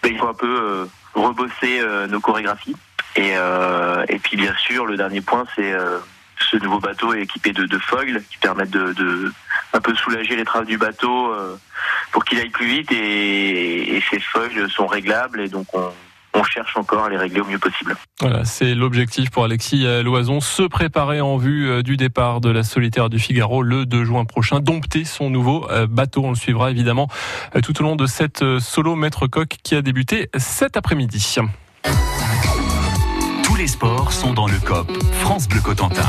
ben, 0.04 0.12
il 0.12 0.18
faut 0.18 0.28
un 0.28 0.34
peu 0.34 0.88
rebosser 1.14 1.82
nos 2.10 2.20
chorégraphies. 2.20 2.76
Et, 3.16 4.20
puis 4.22 4.36
bien 4.36 4.54
sûr, 4.58 4.86
le 4.86 4.98
dernier 4.98 5.22
point, 5.22 5.46
c'est 5.56 5.74
ce 6.52 6.58
nouveau 6.58 6.80
bateau 6.80 7.14
est 7.14 7.22
équipé 7.22 7.54
de, 7.54 7.66
de 7.66 7.78
foils 7.78 8.22
qui 8.30 8.38
permettent 8.38 8.72
de, 8.72 9.32
un 9.76 9.82
peu 9.82 9.94
soulager 9.94 10.36
les 10.36 10.46
traves 10.46 10.66
du 10.66 10.78
bateau 10.78 11.32
pour 12.12 12.24
qu'il 12.26 12.40
aille 12.40 12.50
plus 12.50 12.68
vite 12.68 12.92
et, 12.92 13.98
et 13.98 14.04
ces 14.10 14.20
foils 14.20 14.70
sont 14.70 14.88
réglables 14.88 15.42
et 15.42 15.50
donc 15.50 15.68
on, 15.74 15.92
on 16.36 16.44
cherche 16.44 16.76
encore 16.78 17.06
à 17.06 17.10
les 17.10 17.18
régler 17.18 17.40
au 17.40 17.46
mieux 17.46 17.60
possible. 17.60 17.96
Voilà, 18.20 18.46
c'est 18.46 18.76
l'objectif 18.76 19.32
pour 19.32 19.44
Alexis 19.46 19.86
Loison, 20.04 20.42
se 20.42 20.64
préparer 20.64 21.22
en 21.22 21.38
vue 21.38 21.70
euh, 21.70 21.82
du 21.82 21.98
départ 21.98 22.42
de 22.42 22.50
la 22.50 22.64
solitaire 22.64 23.10
du 23.10 23.20
Figaro 23.20 23.64
le 23.64 23.86
2 23.86 24.06
juin 24.06 24.26
prochain, 24.26 24.60
dompter 24.60 25.06
son 25.06 25.30
nouveau 25.30 25.70
euh, 25.72 25.88
bateau. 25.88 26.24
On 26.26 26.30
le 26.30 26.36
suivra 26.36 26.72
évidemment 26.72 27.08
euh, 27.56 27.62
tout 27.62 27.80
au 27.80 27.84
long 27.84 27.96
de 27.96 28.06
cette 28.06 28.44
solo 28.60 28.96
Maître 28.96 29.28
Coq 29.28 29.58
qui 29.64 29.76
a 29.76 29.82
débuté 29.82 30.30
cet 30.38 30.78
après-midi. 30.78 31.36
Tous 33.44 33.56
les 33.56 33.68
sports 33.68 34.12
sont 34.12 34.34
dans 34.34 34.48
le 34.48 34.60
COP, 34.60 34.92
France 35.22 35.48
Bleu 35.48 35.62
Cotentin. 35.62 36.04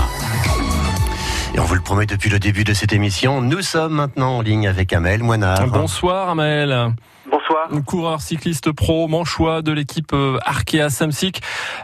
Et 1.54 1.58
on 1.60 1.64
vous 1.64 1.74
le 1.74 1.80
promet 1.80 2.06
depuis 2.06 2.30
le 2.30 2.38
début 2.38 2.64
de 2.64 2.74
cette 2.74 2.92
émission, 2.92 3.40
nous 3.40 3.62
sommes 3.62 3.94
maintenant 3.94 4.38
en 4.38 4.40
ligne 4.42 4.68
avec 4.68 4.92
Amel 4.92 5.22
Moinard. 5.22 5.66
Bonsoir 5.68 6.30
Amel. 6.30 6.92
Bonsoir. 7.30 7.68
Coureur 7.84 8.20
cycliste 8.20 8.70
pro, 8.70 9.08
manchois 9.08 9.62
de 9.62 9.72
l'équipe 9.72 10.12
euh, 10.12 10.38
Arkea 10.44 10.90
Samsic. 10.90 11.42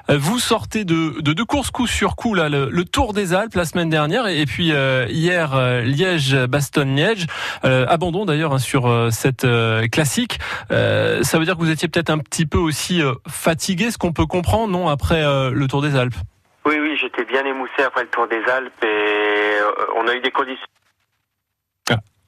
Euh, 0.09 0.19
vous 0.19 0.39
sortez 0.39 0.85
de, 0.85 1.21
deux 1.21 1.45
courses 1.45 1.71
coup 1.71 1.87
sur 1.87 2.15
coup, 2.15 2.35
là, 2.35 2.49
le, 2.49 2.85
Tour 2.85 3.13
des 3.13 3.33
Alpes 3.35 3.55
la 3.55 3.65
semaine 3.65 3.91
dernière 3.91 4.27
et, 4.27 4.45
puis 4.45 4.73
euh, 4.73 5.07
hier 5.09 5.57
Liège-Bastogne-Liège. 5.85 7.27
abandon 7.63 8.25
d'ailleurs 8.25 8.53
hein, 8.53 8.59
sur 8.59 9.09
cette 9.11 9.47
classique. 9.91 10.39
ça 10.71 11.39
veut 11.39 11.45
dire 11.45 11.55
que 11.55 11.61
vous 11.61 11.71
étiez 11.71 11.89
peut-être 11.89 12.11
un 12.11 12.19
petit 12.19 12.47
peu 12.47 12.59
aussi 12.59 13.01
fatigué, 13.29 13.91
ce 13.91 13.99
qu'on 13.99 14.13
peut 14.13 14.27
comprendre, 14.27 14.73
non, 14.73 14.89
après 14.89 15.23
le 15.23 15.67
Tour 15.67 15.83
des 15.83 15.97
Alpes? 15.97 16.17
Oui, 16.65 16.79
oui, 16.81 16.97
j'étais 16.97 17.25
bien 17.25 17.45
émoussé 17.45 17.83
après 17.85 18.03
le 18.03 18.09
Tour 18.09 18.29
des 18.29 18.43
Alpes 18.45 18.85
et 18.85 19.59
on 19.97 20.07
a 20.07 20.15
eu 20.15 20.21
des 20.21 20.31
conditions 20.31 20.67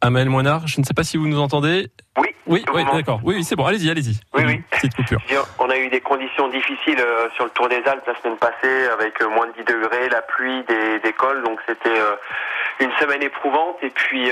Amel 0.05 0.29
Moinard, 0.29 0.67
je 0.67 0.81
ne 0.81 0.85
sais 0.85 0.93
pas 0.93 1.03
si 1.03 1.17
vous 1.17 1.27
nous 1.27 1.41
entendez. 1.41 1.89
Oui. 2.19 2.29
Oui, 2.47 2.63
oui 2.75 2.85
d'accord. 2.93 3.21
Oui, 3.25 3.43
c'est 3.43 3.57
bon. 3.57 3.65
Allez-y, 3.65 3.89
allez-y. 3.89 4.21
Oui, 4.35 4.43
oui. 4.47 4.63
Petite 4.71 4.95
coupure. 4.95 5.23
On 5.59 5.71
a 5.71 5.79
eu 5.79 5.89
des 5.89 6.03
conditions 6.03 6.49
difficiles 6.49 7.01
euh, 7.01 7.29
sur 7.35 7.45
le 7.45 7.51
Tour 7.51 7.71
des 7.71 7.83
Alpes 7.87 8.07
la 8.07 8.15
semaine 8.21 8.37
passée, 8.37 8.87
avec 8.93 9.23
euh, 9.23 9.31
moins 9.31 9.47
de 9.47 9.53
10 9.53 9.65
degrés, 9.65 10.11
la 10.11 10.21
pluie, 10.21 10.63
des, 10.69 10.99
des 10.99 11.13
cols, 11.15 11.43
donc 11.43 11.59
c'était 11.67 11.89
euh, 11.89 12.17
une 12.81 12.93
semaine 13.01 13.23
éprouvante. 13.23 13.77
Et 13.81 13.89
puis, 13.89 14.31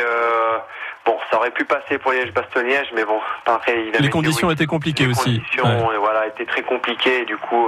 bon, 1.06 1.16
ça 1.30 1.38
aurait 1.38 1.52
pu 1.52 1.64
passer 1.64 1.96
pour 1.96 2.12
Liège-Bastogne-Liège, 2.12 2.92
mais 2.94 3.06
bon, 3.06 3.18
après, 3.46 3.86
il 3.86 3.92
Les 3.98 4.10
conditions 4.10 4.50
étaient 4.50 4.66
compliquées 4.66 5.06
aussi. 5.06 5.30
Les 5.30 5.62
conditions, 5.62 6.00
voilà, 6.00 6.26
étaient 6.26 6.44
très 6.44 6.62
compliquées. 6.62 7.24
Du 7.24 7.38
coup, 7.38 7.66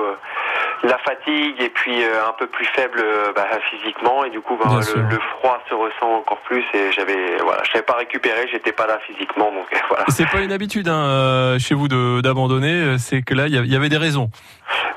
la 0.84 0.98
fatigue 0.98 1.60
et 1.60 1.70
puis 1.70 2.02
euh, 2.02 2.28
un 2.28 2.32
peu 2.32 2.46
plus 2.46 2.66
faible 2.66 3.00
euh, 3.02 3.32
bah, 3.34 3.46
physiquement. 3.70 4.24
Et 4.24 4.30
du 4.30 4.40
coup 4.40 4.56
bah, 4.62 4.70
le, 4.94 5.18
froid 5.38 5.60
se 5.68 5.74
ressent 5.74 6.18
encore 6.18 6.38
plus 6.40 6.64
et 6.74 6.92
j'avais 6.92 7.36
voilà 7.42 7.62
je 7.64 7.72
savais 7.72 7.84
pas 7.84 7.94
récupérer 7.94 8.46
j'étais 8.50 8.72
pas 8.72 8.86
là 8.86 8.98
physiquement 9.06 9.50
donc 9.52 9.66
voilà. 9.88 10.04
C'est 10.08 10.28
pas 10.28 10.40
une 10.40 10.52
habitude 10.52 10.88
hein, 10.88 11.04
euh, 11.04 11.58
chez 11.58 11.74
vous 11.74 11.88
d'abandonner 11.88 12.98
c'est 12.98 13.22
que 13.22 13.34
là 13.34 13.46
il 13.46 13.54
y, 13.54 13.76
avait 13.76 13.88
des 13.88 13.96
raisons. 13.96 14.30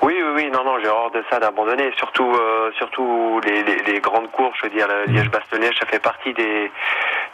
Oui 0.01 0.15
oui 0.17 0.31
oui 0.35 0.49
non 0.51 0.63
non 0.63 0.77
j'ai 0.81 0.89
horreur 0.89 1.11
de 1.11 1.23
ça 1.29 1.39
d'abandonner. 1.39 1.91
Surtout 1.97 2.37
surtout 2.77 3.41
les, 3.45 3.63
les, 3.91 3.99
grandes 3.99 4.29
courses 4.31 4.57
je 4.61 4.67
veux 4.67 4.73
dire 4.73 4.87
la 4.87 5.05
Liège-Bastogne 5.05 5.69
ça 5.79 5.85
fait 5.85 5.99
partie 5.99 6.33
des 6.33 6.71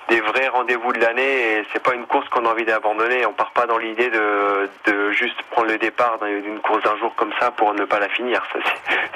des 0.09 0.21
vrais 0.21 0.47
rendez-vous 0.47 0.93
de 0.93 0.99
l'année 0.99 1.57
et 1.57 1.65
c'est 1.71 1.81
pas 1.81 1.93
une 1.93 2.05
course 2.05 2.27
qu'on 2.29 2.45
a 2.45 2.49
envie 2.49 2.65
d'abandonner. 2.65 3.25
On 3.25 3.33
part 3.33 3.51
pas 3.51 3.65
dans 3.65 3.77
l'idée 3.77 4.09
de, 4.09 4.69
de 4.85 5.11
juste 5.11 5.41
prendre 5.51 5.67
le 5.67 5.77
départ 5.77 6.19
d'une 6.19 6.59
course 6.59 6.83
d'un 6.83 6.97
jour 6.97 7.13
comme 7.15 7.31
ça 7.39 7.51
pour 7.51 7.73
ne 7.73 7.85
pas 7.85 7.99
la 7.99 8.09
finir, 8.09 8.41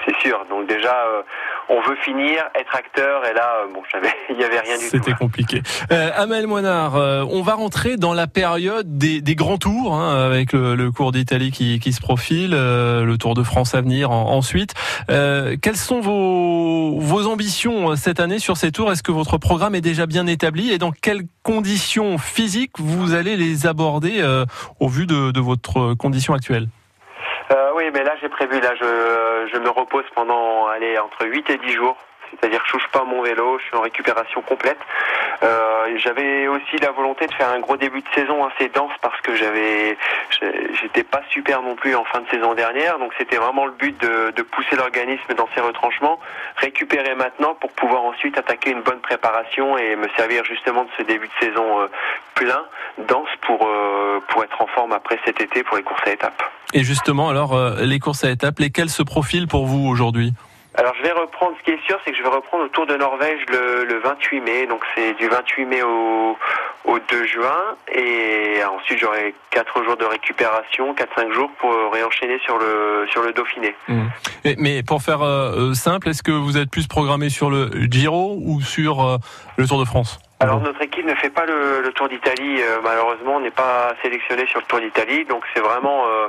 c'est 0.06 0.18
sûr. 0.20 0.46
Donc 0.50 0.68
déjà, 0.68 0.96
euh, 1.08 1.22
on 1.70 1.82
veut 1.82 1.96
finir, 2.04 2.44
être 2.56 2.76
acteur 2.76 3.26
et 3.26 3.34
là, 3.34 3.64
euh, 3.64 3.74
bon, 3.74 3.82
il 4.30 4.40
y 4.40 4.44
avait 4.44 4.60
rien 4.60 4.78
du 4.78 4.86
tout. 4.86 4.90
C'était 4.92 5.14
compliqué. 5.14 5.62
Euh, 5.92 6.12
Amel 6.16 6.48
Moinard, 6.48 6.96
euh, 6.96 7.26
on 7.30 7.42
va 7.42 7.56
rentrer 7.56 7.98
dans 7.98 8.14
la 8.14 8.28
période 8.28 8.98
des, 8.98 9.22
des 9.22 9.36
grands 9.36 9.58
tours 9.58 9.96
hein, 9.96 10.26
avec 10.26 10.54
le, 10.54 10.76
le 10.76 10.92
Cours 10.92 11.12
d'Italie 11.12 11.52
qui, 11.52 11.80
qui, 11.80 11.94
se 11.94 12.02
profile, 12.02 12.52
le 12.52 13.16
Tour 13.18 13.34
de 13.34 13.44
France 13.44 13.76
à 13.76 13.82
venir 13.82 14.12
ensuite. 14.12 14.74
quelles 15.08 15.76
sont 15.76 16.00
vos, 16.00 17.00
vos 17.00 17.28
ambitions 17.28 17.96
cette 17.96 18.20
année 18.20 18.40
sur 18.40 18.58
ces 18.58 18.72
tours? 18.72 18.92
Est-ce 18.92 19.04
que 19.04 19.12
votre 19.12 19.38
programme 19.38 19.76
est 19.76 19.82
déjà 19.82 20.06
bien 20.06 20.28
établi? 20.28 20.72
Et 20.78 20.80
dans 20.80 20.92
quelles 20.92 21.24
conditions 21.42 22.20
physiques 22.20 22.74
vous 22.78 23.16
allez 23.16 23.36
les 23.36 23.66
aborder 23.66 24.22
euh, 24.22 24.46
au 24.80 24.88
vu 24.88 25.08
de, 25.08 25.40
votre 25.40 25.96
condition 25.96 26.36
actuelle? 26.36 26.68
Euh, 27.52 27.72
Oui, 27.76 27.86
mais 27.94 28.04
là 28.04 28.14
j'ai 28.22 28.30
prévu, 28.30 28.60
là 28.62 28.74
je, 28.80 29.58
me 29.58 29.70
repose 29.70 30.06
pendant 30.14 30.68
entre 31.04 31.26
8 31.26 31.50
et 31.50 31.58
10 31.58 31.74
jours 31.74 31.98
c'est-à-dire 32.32 32.62
que 32.62 32.68
je 32.68 32.72
touche 32.74 32.88
pas 32.92 33.04
mon 33.04 33.22
vélo, 33.22 33.58
je 33.60 33.66
suis 33.66 33.76
en 33.76 33.82
récupération 33.82 34.42
complète. 34.42 34.78
Euh, 35.44 35.98
j'avais 35.98 36.48
aussi 36.48 36.78
la 36.82 36.92
volonté 36.92 37.28
de 37.28 37.34
faire 37.34 37.50
un 37.50 37.60
gros 37.60 37.78
début 37.78 38.02
de 38.02 38.08
saison 38.16 38.46
assez 38.46 38.70
dense 38.70 38.92
parce 39.02 39.20
que 39.22 39.36
j'avais, 39.36 39.98
j'étais 40.82 41.04
pas 41.04 41.22
super 41.30 41.62
non 41.62 41.76
plus 41.76 41.96
en 41.96 42.04
fin 42.06 42.22
de 42.22 42.28
saison 42.30 42.54
dernière, 42.54 42.98
donc 43.00 43.14
c'était 43.18 43.38
vraiment 43.38 43.66
le 43.66 43.72
but 43.72 43.98
de, 44.02 44.32
de 44.36 44.42
pousser 44.42 44.76
l'organisme 44.76 45.34
dans 45.36 45.48
ses 45.54 45.62
retranchements, 45.62 46.20
récupérer 46.58 47.16
maintenant 47.16 47.56
pour 47.56 47.72
pouvoir 47.72 48.04
ensuite 48.04 48.38
attaquer 48.38 48.72
une 48.72 48.82
bonne 48.82 49.00
préparation 49.00 49.78
et 49.78 49.96
me 49.96 50.08
servir 50.16 50.44
justement 50.46 50.84
de 50.84 50.90
ce 50.98 51.04
début 51.04 51.28
de 51.28 51.46
saison 51.46 51.82
euh, 51.82 51.88
plein, 52.34 52.64
dense 53.08 53.30
pour 53.42 53.68
euh, 53.68 54.20
pour 54.30 54.44
être 54.44 54.62
en 54.62 54.68
forme 54.68 54.94
après 54.94 55.20
cet 55.26 55.40
été 55.42 55.64
pour 55.64 55.78
les 55.78 55.84
courses 55.84 56.02
à 56.06 56.12
étapes. 56.12 56.44
Et 56.74 56.84
justement, 56.84 57.30
alors 57.30 57.58
les 57.80 58.00
courses 58.00 58.26
à 58.26 58.30
étapes, 58.30 58.60
lesquelles 58.60 58.90
se 58.90 59.04
profilent 59.04 59.48
pour 59.48 59.66
vous 59.66 59.88
aujourd'hui? 59.88 60.34
Alors 60.78 60.94
je 60.96 61.02
vais 61.02 61.12
reprendre, 61.12 61.54
ce 61.60 61.64
qui 61.64 61.72
est 61.72 61.84
sûr, 61.88 61.98
c'est 62.06 62.12
que 62.12 62.18
je 62.18 62.22
vais 62.24 62.30
reprendre 62.30 62.64
le 62.64 62.70
Tour 62.70 62.86
de 62.86 62.96
Norvège 62.96 63.40
le, 63.50 64.00
28 64.00 64.42
mai, 64.42 64.68
donc 64.68 64.82
c'est 64.96 65.14
du 65.16 65.28
28 65.28 65.66
mai 65.66 65.82
au, 65.82 66.38
2 67.10 67.26
juin, 67.26 67.76
et 67.94 68.64
ensuite 68.64 69.00
j'aurai 69.00 69.34
4 69.52 69.84
jours 69.84 69.98
de 69.98 70.06
récupération, 70.06 70.94
4-5 70.94 71.34
jours 71.34 71.50
pour 71.60 71.72
réenchaîner 71.92 72.40
sur 72.40 72.58
le, 72.58 73.08
sur 73.12 73.24
le 73.24 73.34
Dauphiné. 73.34 73.76
Mmh. 73.88 74.02
mais 74.58 74.84
pour 74.84 75.02
faire 75.02 75.22
euh, 75.22 75.74
simple, 75.74 76.10
est-ce 76.10 76.24
que 76.24 76.32
vous 76.32 76.58
êtes 76.58 76.70
plus 76.70 76.88
programmé 76.88 77.30
sur 77.30 77.50
le 77.50 77.70
Giro 77.90 78.38
ou 78.42 78.62
sur 78.62 79.04
euh, 79.04 79.18
le 79.58 79.68
Tour 79.68 79.80
de 79.80 79.86
France? 79.86 80.20
Alors 80.40 80.62
notre 80.62 80.82
équipe 80.84 81.06
ne 81.06 81.16
fait 81.16 81.32
pas 81.32 81.46
le, 81.46 81.82
le 81.82 81.92
Tour 81.94 82.10
d'Italie, 82.10 82.62
euh, 82.62 82.78
malheureusement, 82.84 83.38
on 83.38 83.40
n'est 83.40 83.50
pas 83.50 83.94
sélectionné 84.04 84.46
sur 84.46 84.60
le 84.60 84.66
Tour 84.66 84.80
d'Italie, 84.80 85.26
donc 85.26 85.44
c'est 85.54 85.62
vraiment 85.62 86.04
euh, 86.06 86.28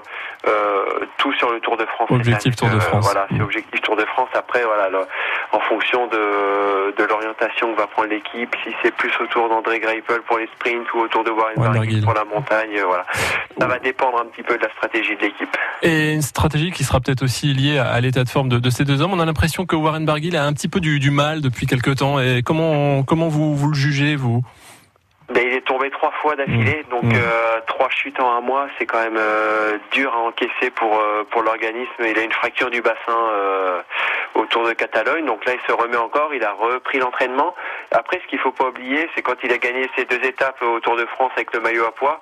euh, 0.49 1.05
tout 1.19 1.33
sur 1.35 1.51
le 1.53 1.61
Tour 1.61 1.77
de 1.77 1.85
France. 1.85 2.09
Objectif 2.11 2.57
Tour 2.57 2.71
de 2.71 2.79
France. 2.81 3.05
voilà, 3.05 3.27
c'est 3.31 3.43
objectif 3.43 3.81
Tour 3.83 3.97
de 3.97 4.07
France. 4.07 4.31
Après, 4.35 4.65
voilà, 4.65 4.89
le- 4.89 5.05
en 5.53 5.61
fonction 5.61 6.07
de, 6.07 6.95
de 6.97 7.05
l'orientation 7.05 7.73
que 7.75 7.79
va 7.79 7.87
prendre 7.87 8.09
l'équipe, 8.09 8.55
si 8.65 8.73
c'est 8.83 8.95
plus 8.95 9.11
autour 9.21 9.49
d'André 9.51 9.79
Greipel 9.79 10.21
pour 10.27 10.39
les 10.39 10.47
sprints 10.57 10.91
ou 10.95 11.01
autour 11.01 11.25
de 11.25 11.31
Warren 11.31 11.57
Barguil 11.57 12.03
pour 12.03 12.15
la 12.15 12.25
montagne, 12.25 12.81
voilà, 12.87 13.05
ça 13.61 13.67
va 13.67 13.79
dépendre 13.79 14.21
un 14.21 14.27
petit 14.27 14.43
peu 14.43 14.57
de 14.57 14.63
la 14.63 14.71
stratégie 14.73 15.17
de 15.17 15.21
l'équipe. 15.21 15.55
Et 15.83 16.15
une 16.15 16.23
stratégie 16.23 16.71
qui 16.71 16.83
sera 16.85 17.01
peut-être 17.01 17.23
aussi 17.23 17.53
liée 17.53 17.79
à, 17.79 17.89
à 17.89 18.01
l'état 18.01 18.25
de 18.25 18.29
forme 18.31 18.49
de, 18.49 18.59
de 18.59 18.71
ces 18.71 18.85
deux 18.85 19.03
hommes. 19.03 19.13
On 19.13 19.21
a 19.21 19.27
l'impression 19.27 19.67
que 19.67 19.77
Warren 19.77 20.07
Barguil 20.07 20.35
a 20.37 20.45
un 20.45 20.53
petit 20.55 20.69
peu 20.69 20.81
du, 20.81 20.99
du 20.99 21.11
mal 21.11 21.41
depuis 21.43 21.67
quelques 21.67 21.97
temps. 21.97 22.19
Et 22.21 22.43
comment 22.43 23.03
comment 23.03 23.29
vous, 23.29 23.55
vous 23.55 23.69
le 23.69 23.75
jugez, 23.75 23.98
vous 24.17 24.43
Ben, 25.29 25.47
il 25.47 25.53
est 25.53 25.67
tombé 25.67 25.91
trois 25.91 26.11
fois 26.23 26.37
d'affilée, 26.37 26.85
donc 26.91 27.05
Mmh. 27.05 27.13
euh, 27.15 27.61
trois 27.67 27.91
chutes 27.91 28.19
en 28.19 28.31
un 28.37 28.41
mois, 28.41 28.67
c'est 28.79 28.87
quand 28.87 29.03
même 29.03 29.19
euh, 29.19 29.77
dur 29.93 30.13
à 30.15 30.19
encaisser 30.19 30.71
pour 30.75 30.99
euh, 30.99 31.25
pour 31.31 31.43
l'organisme. 31.43 31.91
Il 32.01 32.19
a 32.19 32.23
une 32.23 32.33
fracture 32.33 32.71
du 32.71 32.81
bassin 32.81 33.19
autour 34.35 34.67
de 34.67 34.73
Catalogne, 34.73 35.27
donc 35.27 35.45
là 35.45 35.53
il 35.55 35.61
se 35.67 35.73
remet 35.73 35.97
encore. 35.97 36.33
Il 36.35 36.43
a 36.45 36.53
repris 36.53 36.99
l'entraînement. 36.99 37.55
Après, 37.91 38.21
ce 38.23 38.27
qu'il 38.29 38.39
faut 38.39 38.53
pas 38.53 38.69
oublier, 38.69 39.09
c'est 39.15 39.23
quand 39.23 39.37
il 39.43 39.53
a 39.53 39.59
gagné 39.59 39.89
ses 39.97 40.05
deux 40.07 40.23
étapes 40.25 40.63
au 40.63 40.81
Tour 40.81 40.97
de 40.97 41.05
France 41.07 41.33
avec 41.37 41.53
le 41.53 41.61
maillot 41.61 41.85
à 41.85 41.93
poids. 41.93 42.21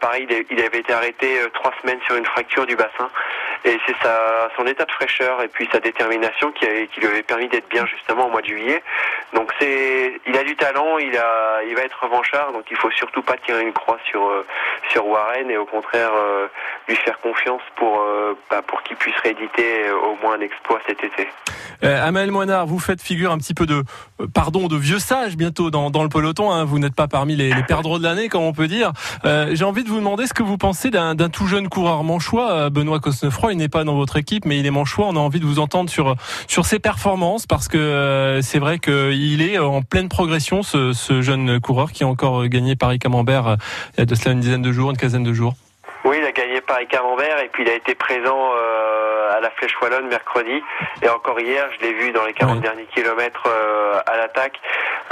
pareil, 0.00 0.26
il 0.50 0.60
avait 0.60 0.78
été 0.78 0.92
arrêté 0.92 1.28
trois 1.54 1.72
semaines 1.80 2.00
sur 2.06 2.16
une 2.16 2.26
fracture 2.26 2.66
du 2.66 2.74
bassin, 2.76 3.08
et 3.64 3.78
c'est 3.86 3.96
sa 4.02 4.48
son 4.56 4.66
état 4.66 4.84
de 4.84 4.92
fraîcheur 4.92 5.42
et 5.42 5.48
puis 5.48 5.68
sa 5.72 5.80
détermination 5.80 6.52
qui, 6.52 6.66
lui 6.66 7.06
avait 7.06 7.22
permis 7.22 7.48
d'être 7.48 7.68
bien 7.68 7.86
justement 7.86 8.26
au 8.26 8.30
mois 8.30 8.42
de 8.42 8.46
juillet. 8.46 8.82
Donc 9.34 9.52
c'est, 9.60 10.20
il 10.26 10.36
a 10.36 10.44
du 10.44 10.56
talent, 10.56 10.98
il 10.98 11.16
a, 11.16 11.62
il 11.68 11.74
va 11.74 11.82
être 11.82 11.98
revanchard, 12.02 12.52
donc 12.52 12.64
il 12.70 12.76
faut 12.76 12.90
surtout 12.90 13.22
pas 13.22 13.36
tirer 13.44 13.62
une 13.62 13.72
croix 13.72 13.98
sur 14.08 14.24
euh, 14.26 14.44
sur 14.92 15.06
Warren 15.06 15.50
et 15.50 15.56
au 15.56 15.66
contraire 15.66 16.10
euh, 16.14 16.46
lui 16.88 16.96
faire 16.96 17.18
confiance 17.20 17.62
pour 17.76 18.00
euh, 18.00 18.34
bah, 18.50 18.62
pour 18.66 18.82
qu'il 18.82 18.96
puisse 18.96 19.16
rééditer 19.22 19.90
au 19.90 20.16
moins 20.22 20.36
un 20.36 20.40
exploit 20.40 20.80
cet 20.86 21.02
été. 21.02 21.28
Euh, 21.82 22.06
Amael 22.06 22.30
Moinard, 22.30 22.66
vous 22.66 22.78
faites 22.78 23.02
figure 23.02 23.32
un 23.32 23.38
petit 23.38 23.54
peu 23.54 23.66
de 23.66 23.82
pardon 24.32 24.68
de 24.68 24.76
vieux 24.76 24.98
sage 24.98 25.36
bientôt 25.36 25.70
dans, 25.70 25.90
dans 25.90 26.02
le 26.02 26.08
peloton. 26.08 26.50
hein. 26.50 26.64
Vous 26.64 26.78
n'êtes 26.78 26.94
pas 26.94 27.08
parmi 27.08 27.36
les, 27.36 27.52
les 27.52 27.62
perdreaux 27.62 27.98
de 27.98 28.04
l'année, 28.04 28.28
comme 28.28 28.42
on 28.42 28.52
peut 28.52 28.68
dire. 28.68 28.92
J'ai 29.24 29.64
envie 29.64 29.84
de 29.84 29.88
vous 29.88 29.98
demander 29.98 30.26
ce 30.26 30.34
que 30.34 30.42
vous 30.42 30.56
pensez 30.56 30.90
d'un 30.90 31.28
tout 31.28 31.46
jeune 31.46 31.68
coureur 31.68 32.02
manchois, 32.04 32.70
Benoît 32.70 33.00
Cosnefroy. 33.00 33.45
Il 33.52 33.58
n'est 33.58 33.68
pas 33.68 33.84
dans 33.84 33.96
votre 33.96 34.16
équipe, 34.16 34.44
mais 34.44 34.58
il 34.58 34.66
est 34.66 34.70
manchois. 34.70 35.06
On 35.06 35.16
a 35.16 35.20
envie 35.20 35.40
de 35.40 35.46
vous 35.46 35.58
entendre 35.58 35.90
sur 35.90 36.16
sur 36.48 36.66
ses 36.66 36.78
performances 36.78 37.46
parce 37.46 37.68
que 37.68 37.78
euh, 37.78 38.42
c'est 38.42 38.58
vrai 38.58 38.78
qu'il 38.78 39.42
est 39.42 39.58
en 39.58 39.82
pleine 39.82 40.08
progression, 40.08 40.62
ce, 40.62 40.92
jeune 41.20 41.60
coureur 41.60 41.92
qui 41.92 42.04
a 42.04 42.06
encore 42.06 42.42
euh, 42.42 42.46
gagné 42.46 42.76
Paris 42.76 42.98
Camembert 42.98 43.46
euh, 43.46 43.56
il 43.94 44.00
y 44.00 44.02
a 44.02 44.06
de 44.06 44.14
cela 44.14 44.32
une 44.32 44.40
dizaine 44.40 44.62
de 44.62 44.72
jours, 44.72 44.90
une 44.90 44.96
quinzaine 44.96 45.24
de 45.24 45.32
jours. 45.32 45.54
Oui, 46.04 46.18
il 46.20 46.24
a 46.24 46.32
gagné 46.32 46.60
Paris 46.60 46.86
Camembert 46.88 47.40
et 47.42 47.48
puis 47.48 47.64
il 47.64 47.68
a 47.68 47.74
été 47.74 47.94
présent 47.94 48.38
euh, 48.38 49.05
à 49.36 49.40
la 49.40 49.50
Flèche 49.50 49.74
Wallonne 49.80 50.08
mercredi 50.08 50.62
et 51.02 51.08
encore 51.08 51.38
hier, 51.40 51.68
je 51.78 51.86
l'ai 51.86 51.92
vu 51.92 52.10
dans 52.12 52.24
les 52.24 52.32
40 52.32 52.60
derniers 52.60 52.86
kilomètres 52.86 53.46
euh, 53.46 54.00
à 54.06 54.16
l'attaque. 54.16 54.58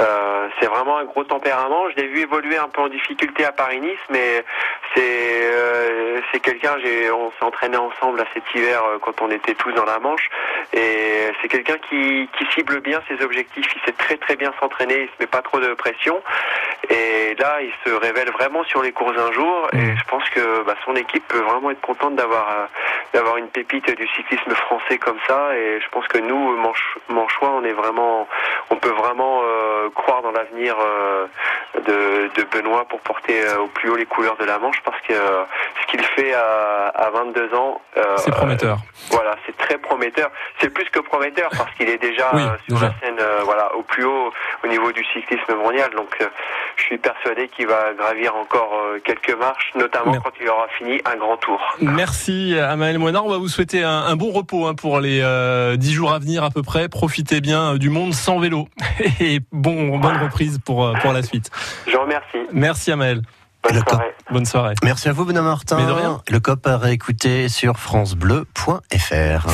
Euh, 0.01 0.47
c'est 0.59 0.67
vraiment 0.67 0.97
un 0.97 1.05
gros 1.05 1.23
tempérament. 1.23 1.89
Je 1.91 2.01
l'ai 2.01 2.07
vu 2.07 2.21
évoluer 2.21 2.57
un 2.57 2.67
peu 2.67 2.81
en 2.81 2.87
difficulté 2.87 3.45
à 3.45 3.51
Paris-Nice, 3.51 3.99
mais 4.09 4.43
c'est 4.95 5.51
euh, 5.53 6.19
c'est 6.31 6.39
quelqu'un. 6.39 6.75
On 7.13 7.31
s'est 7.31 7.45
entraîné 7.45 7.77
ensemble 7.77 8.19
à 8.19 8.25
cet 8.33 8.43
hiver 8.53 8.81
quand 9.01 9.21
on 9.21 9.29
était 9.29 9.53
tous 9.53 9.71
dans 9.73 9.85
la 9.85 9.99
Manche 9.99 10.29
et 10.73 11.31
c'est 11.41 11.47
quelqu'un 11.47 11.77
qui, 11.89 12.27
qui 12.37 12.45
cible 12.53 12.81
bien 12.81 13.01
ses 13.07 13.23
objectifs. 13.23 13.67
Il 13.75 13.81
sait 13.85 13.97
très 13.97 14.17
très 14.17 14.35
bien 14.35 14.51
s'entraîner. 14.59 15.03
Il 15.03 15.07
se 15.07 15.13
met 15.19 15.27
pas 15.27 15.41
trop 15.41 15.59
de 15.59 15.73
pression 15.73 16.21
et 16.89 17.35
là, 17.39 17.61
il 17.61 17.71
se 17.85 17.95
révèle 17.95 18.29
vraiment 18.31 18.63
sur 18.65 18.81
les 18.81 18.91
courses 18.91 19.17
un 19.17 19.31
jour 19.31 19.67
et 19.73 19.95
je 19.95 20.03
pense 20.07 20.27
que 20.29 20.63
bah, 20.63 20.75
son 20.85 20.95
équipe 20.95 21.27
peut 21.27 21.39
vraiment 21.39 21.71
être 21.71 21.81
contente 21.81 22.15
d'avoir 22.15 22.49
euh, 22.49 22.65
d'avoir 23.13 23.37
une 23.37 23.47
pépite 23.47 23.89
du 23.95 24.07
cyclisme 24.15 24.51
français 24.55 24.97
comme 24.97 25.17
ça 25.27 25.55
et 25.55 25.79
je 25.81 25.89
pense 25.89 26.07
que 26.07 26.17
nous 26.17 26.57
Manchois 27.09 27.51
on 27.61 27.63
est 27.63 27.73
vraiment 27.73 28.27
on 28.69 28.75
peut 28.77 28.89
vraiment 28.89 29.41
euh, 29.43 29.89
croire 29.93 30.21
dans 30.21 30.31
l'avenir 30.31 30.75
euh, 30.79 31.25
de, 31.75 32.29
de 32.35 32.47
Benoît 32.51 32.85
pour 32.85 32.99
porter 33.01 33.41
euh, 33.45 33.59
au 33.59 33.67
plus 33.67 33.89
haut 33.89 33.95
les 33.95 34.05
couleurs 34.05 34.37
de 34.37 34.45
la 34.45 34.57
Manche 34.59 34.81
parce 34.83 34.99
que 35.01 35.13
euh, 35.13 35.43
ce 35.81 35.87
qu'il 35.91 36.01
fait 36.03 36.33
à, 36.33 36.87
à 36.95 37.09
22 37.11 37.53
ans 37.55 37.81
euh, 37.97 38.03
C'est 38.17 38.31
prometteur. 38.31 38.77
voilà, 39.11 39.35
c'est 39.45 39.55
très 39.57 39.77
prometteur. 39.77 40.29
C'est 40.59 40.69
plus 40.69 40.85
que 40.89 40.99
prometteur 40.99 41.49
parce 41.57 41.71
qu'il 41.75 41.89
est 41.89 41.97
déjà 41.97 42.29
Oui, 42.33 42.41
euh, 42.43 42.47
sur 42.67 42.75
déjà. 42.75 42.87
la 42.87 42.93
scène, 43.07 43.17
euh, 43.19 43.41
voilà, 43.43 43.75
au 43.75 43.81
plus 43.83 44.05
haut 44.05 44.31
au 44.63 44.67
niveau 44.67 44.91
du 44.91 45.03
cyclisme 45.05 45.55
mondial. 45.55 45.89
Donc, 45.95 46.09
euh, 46.21 46.25
je 46.77 46.83
suis 46.83 46.97
persuadé 46.97 47.47
qu'il 47.49 47.67
va 47.67 47.93
gravir 47.97 48.35
encore 48.35 48.71
euh, 48.73 48.99
quelques 49.03 49.35
marches, 49.37 49.71
notamment 49.75 50.11
Mer- 50.13 50.21
quand 50.23 50.31
il 50.39 50.49
aura 50.49 50.67
fini 50.77 51.01
un 51.05 51.15
grand 51.17 51.37
tour. 51.37 51.59
Merci 51.81 52.57
Amael 52.59 52.97
Moinard. 52.99 53.25
On 53.25 53.29
va 53.31 53.37
vous 53.37 53.47
souhaiter 53.47 53.83
un, 53.83 54.04
un 54.05 54.15
bon 54.15 54.31
repos 54.31 54.67
hein, 54.67 54.75
pour 54.75 54.99
les 54.99 55.19
euh, 55.21 55.77
dix 55.77 55.93
jours 55.93 56.11
à 56.13 56.19
venir 56.19 56.43
à 56.43 56.49
peu 56.49 56.63
près. 56.63 56.87
Profitez 56.89 57.41
bien 57.41 57.73
euh, 57.73 57.77
du 57.77 57.89
monde 57.89 58.13
sans 58.13 58.39
vélo 58.39 58.67
et 59.19 59.41
bon 59.51 59.97
bonne 59.97 60.17
reprise 60.17 60.59
pour 60.63 60.85
euh, 60.85 60.93
pour 61.01 61.13
la 61.13 61.23
suite. 61.23 61.49
Je 61.87 61.91
vous 61.91 62.01
remercie. 62.01 62.37
Merci 62.53 62.91
Amael. 62.91 63.21
Bonne 63.63 63.83
soirée. 63.87 64.13
Bonne 64.31 64.45
soirée. 64.45 64.75
Merci 64.83 65.09
à 65.09 65.13
vous, 65.13 65.25
Benoît 65.25 65.41
Martin. 65.41 65.77
Mais 65.77 65.87
de 65.87 65.91
rien. 65.91 66.21
Le 66.29 66.39
COP 66.39 66.67
à 66.67 66.77
réécouter 66.77 67.49
sur 67.49 67.79
FranceBleu.fr. 67.79 69.47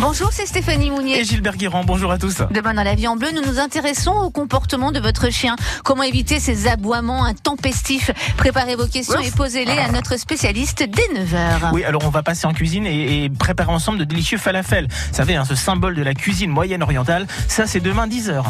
Bonjour, 0.00 0.28
c'est 0.30 0.46
Stéphanie 0.46 0.90
Mounier. 0.90 1.18
Et 1.18 1.24
Gilbert 1.24 1.56
Guérand, 1.56 1.82
bonjour 1.84 2.12
à 2.12 2.18
tous. 2.18 2.36
Demain 2.52 2.72
dans 2.74 2.84
la 2.84 2.94
vie 2.94 3.08
en 3.08 3.16
bleu, 3.16 3.28
nous 3.34 3.42
nous 3.42 3.58
intéressons 3.58 4.12
au 4.12 4.30
comportement 4.30 4.92
de 4.92 5.00
votre 5.00 5.28
chien. 5.30 5.56
Comment 5.82 6.04
éviter 6.04 6.38
ces 6.38 6.68
aboiements 6.68 7.24
intempestifs? 7.24 8.12
Préparez 8.36 8.76
vos 8.76 8.86
questions 8.86 9.18
et 9.18 9.32
posez-les 9.32 9.72
à 9.72 9.90
notre 9.90 10.16
spécialiste 10.16 10.84
dès 10.88 11.20
9h. 11.20 11.72
Oui, 11.72 11.82
alors 11.82 12.04
on 12.04 12.10
va 12.10 12.22
passer 12.22 12.46
en 12.46 12.52
cuisine 12.52 12.86
et, 12.86 13.24
et 13.24 13.28
préparer 13.28 13.72
ensemble 13.72 13.98
de 13.98 14.04
délicieux 14.04 14.38
falafels. 14.38 14.86
Vous 14.86 15.16
savez, 15.16 15.34
hein, 15.34 15.44
ce 15.44 15.56
symbole 15.56 15.96
de 15.96 16.02
la 16.02 16.14
cuisine 16.14 16.50
moyenne 16.50 16.84
orientale, 16.84 17.26
ça 17.48 17.66
c'est 17.66 17.80
demain 17.80 18.06
10h. 18.06 18.44